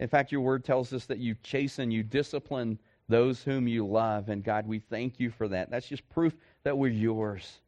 In 0.00 0.08
fact, 0.08 0.32
your 0.32 0.40
word 0.40 0.64
tells 0.64 0.92
us 0.92 1.06
that 1.06 1.18
you 1.18 1.36
chasten, 1.44 1.92
you 1.92 2.02
discipline 2.02 2.78
those 3.12 3.42
whom 3.42 3.68
you 3.68 3.86
love. 3.86 4.28
And 4.28 4.42
God, 4.42 4.66
we 4.66 4.78
thank 4.78 5.20
you 5.20 5.30
for 5.30 5.48
that. 5.48 5.70
That's 5.70 5.88
just 5.88 6.08
proof 6.10 6.34
that 6.64 6.76
we're 6.76 6.88
yours. 6.88 7.60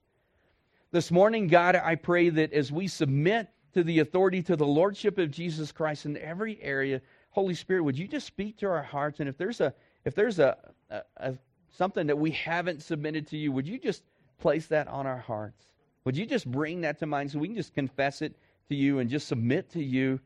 This 0.91 1.11
morning, 1.11 1.49
God, 1.49 1.77
I 1.77 1.97
pray 1.97 2.29
that 2.31 2.53
as 2.53 2.71
we 2.71 2.89
submit 2.89 3.49
to 3.75 3.83
the 3.83 3.99
authority, 3.99 4.43
to 4.43 4.57
the 4.57 4.67
lordship 4.67 5.19
of 5.19 5.31
Jesus 5.31 5.73
Christ 5.73 6.07
in 6.07 6.17
every 6.17 6.63
area. 6.63 7.01
Holy 7.31 7.55
Spirit, 7.55 7.83
would 7.83 7.99
you 7.99 8.07
just 8.07 8.27
speak 8.27 8.57
to 8.59 8.67
our 8.67 8.83
hearts? 8.83 9.21
And 9.21 9.29
if 9.29 9.37
there's 9.37 9.61
a 9.61 9.75
if 10.05 10.15
there's 10.15 10.39
a, 10.39 10.57
a, 10.91 11.03
a 11.17 11.35
something 11.77 12.07
that 12.07 12.17
we 12.17 12.31
haven't 12.31 12.83
submitted 12.83 13.27
to 13.29 13.37
you, 13.37 13.51
would 13.51 13.67
you 13.67 13.79
just 13.79 14.05
place 14.39 14.67
that 14.67 14.87
on 14.87 15.07
our 15.07 15.19
hearts? 15.19 15.67
Would 16.05 16.17
you 16.17 16.27
just 16.27 16.49
bring 16.51 16.83
that 16.83 16.99
to 17.01 17.07
mind 17.07 17.33
so 17.33 17.39
we 17.39 17.49
can 17.49 17.57
just 17.57 17.75
confess 17.75 18.23
it 18.23 18.37
to 18.69 18.75
you 18.75 19.01
and 19.01 19.11
just 19.11 19.27
submit 19.27 19.71
to 19.73 19.83
you? 19.83 20.21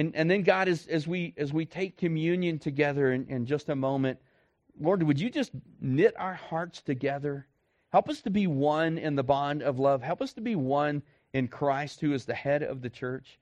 And 0.00 0.16
and 0.16 0.30
then 0.30 0.44
God, 0.44 0.66
as 0.66 0.86
as 0.86 1.06
we 1.06 1.34
as 1.36 1.52
we 1.52 1.66
take 1.66 1.98
communion 1.98 2.58
together 2.58 3.12
in, 3.12 3.26
in 3.26 3.44
just 3.44 3.68
a 3.68 3.76
moment, 3.76 4.18
Lord, 4.80 5.02
would 5.02 5.20
you 5.20 5.28
just 5.28 5.50
knit 5.78 6.14
our 6.18 6.32
hearts 6.32 6.80
together? 6.80 7.46
Help 7.92 8.08
us 8.08 8.22
to 8.22 8.30
be 8.30 8.46
one 8.46 8.96
in 8.96 9.14
the 9.14 9.22
bond 9.22 9.62
of 9.62 9.78
love. 9.78 10.00
Help 10.00 10.22
us 10.22 10.32
to 10.34 10.40
be 10.40 10.56
one 10.56 11.02
in 11.34 11.48
Christ, 11.48 12.00
who 12.00 12.14
is 12.14 12.24
the 12.24 12.32
head 12.32 12.62
of 12.62 12.80
the 12.80 12.88
church. 12.88 13.38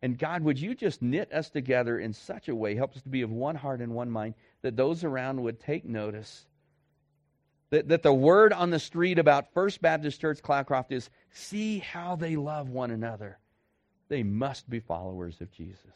And 0.00 0.16
God, 0.16 0.44
would 0.44 0.60
you 0.60 0.76
just 0.76 1.02
knit 1.02 1.32
us 1.32 1.50
together 1.50 1.98
in 1.98 2.12
such 2.12 2.48
a 2.48 2.54
way, 2.54 2.76
help 2.76 2.94
us 2.94 3.02
to 3.02 3.08
be 3.08 3.22
of 3.22 3.32
one 3.32 3.56
heart 3.56 3.80
and 3.80 3.92
one 3.92 4.12
mind, 4.12 4.34
that 4.62 4.76
those 4.76 5.02
around 5.02 5.42
would 5.42 5.58
take 5.58 5.84
notice. 5.84 6.46
That, 7.70 7.88
that 7.88 8.04
the 8.04 8.14
word 8.14 8.52
on 8.52 8.70
the 8.70 8.78
street 8.78 9.18
about 9.18 9.52
First 9.54 9.82
Baptist 9.82 10.20
Church 10.20 10.40
Cloudcroft 10.40 10.92
is 10.92 11.10
see 11.32 11.80
how 11.80 12.14
they 12.14 12.36
love 12.36 12.68
one 12.68 12.92
another. 12.92 13.39
They 14.10 14.24
must 14.24 14.68
be 14.68 14.80
followers 14.80 15.40
of 15.40 15.50
Jesus. 15.52 15.94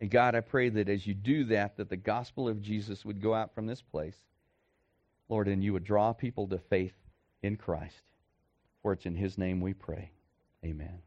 And 0.00 0.10
God, 0.10 0.34
I 0.34 0.40
pray 0.40 0.70
that 0.70 0.88
as 0.88 1.06
you 1.06 1.14
do 1.14 1.44
that, 1.44 1.76
that 1.76 1.88
the 1.88 1.96
gospel 1.96 2.48
of 2.48 2.60
Jesus 2.60 3.04
would 3.04 3.22
go 3.22 3.34
out 3.34 3.54
from 3.54 3.66
this 3.66 3.82
place, 3.82 4.16
Lord, 5.28 5.46
and 5.46 5.62
you 5.62 5.74
would 5.74 5.84
draw 5.84 6.12
people 6.12 6.48
to 6.48 6.58
faith 6.58 6.94
in 7.42 7.56
Christ. 7.56 8.02
For 8.82 8.94
it's 8.94 9.06
in 9.06 9.14
his 9.14 9.38
name 9.38 9.60
we 9.60 9.74
pray. 9.74 10.10
Amen. 10.64 11.02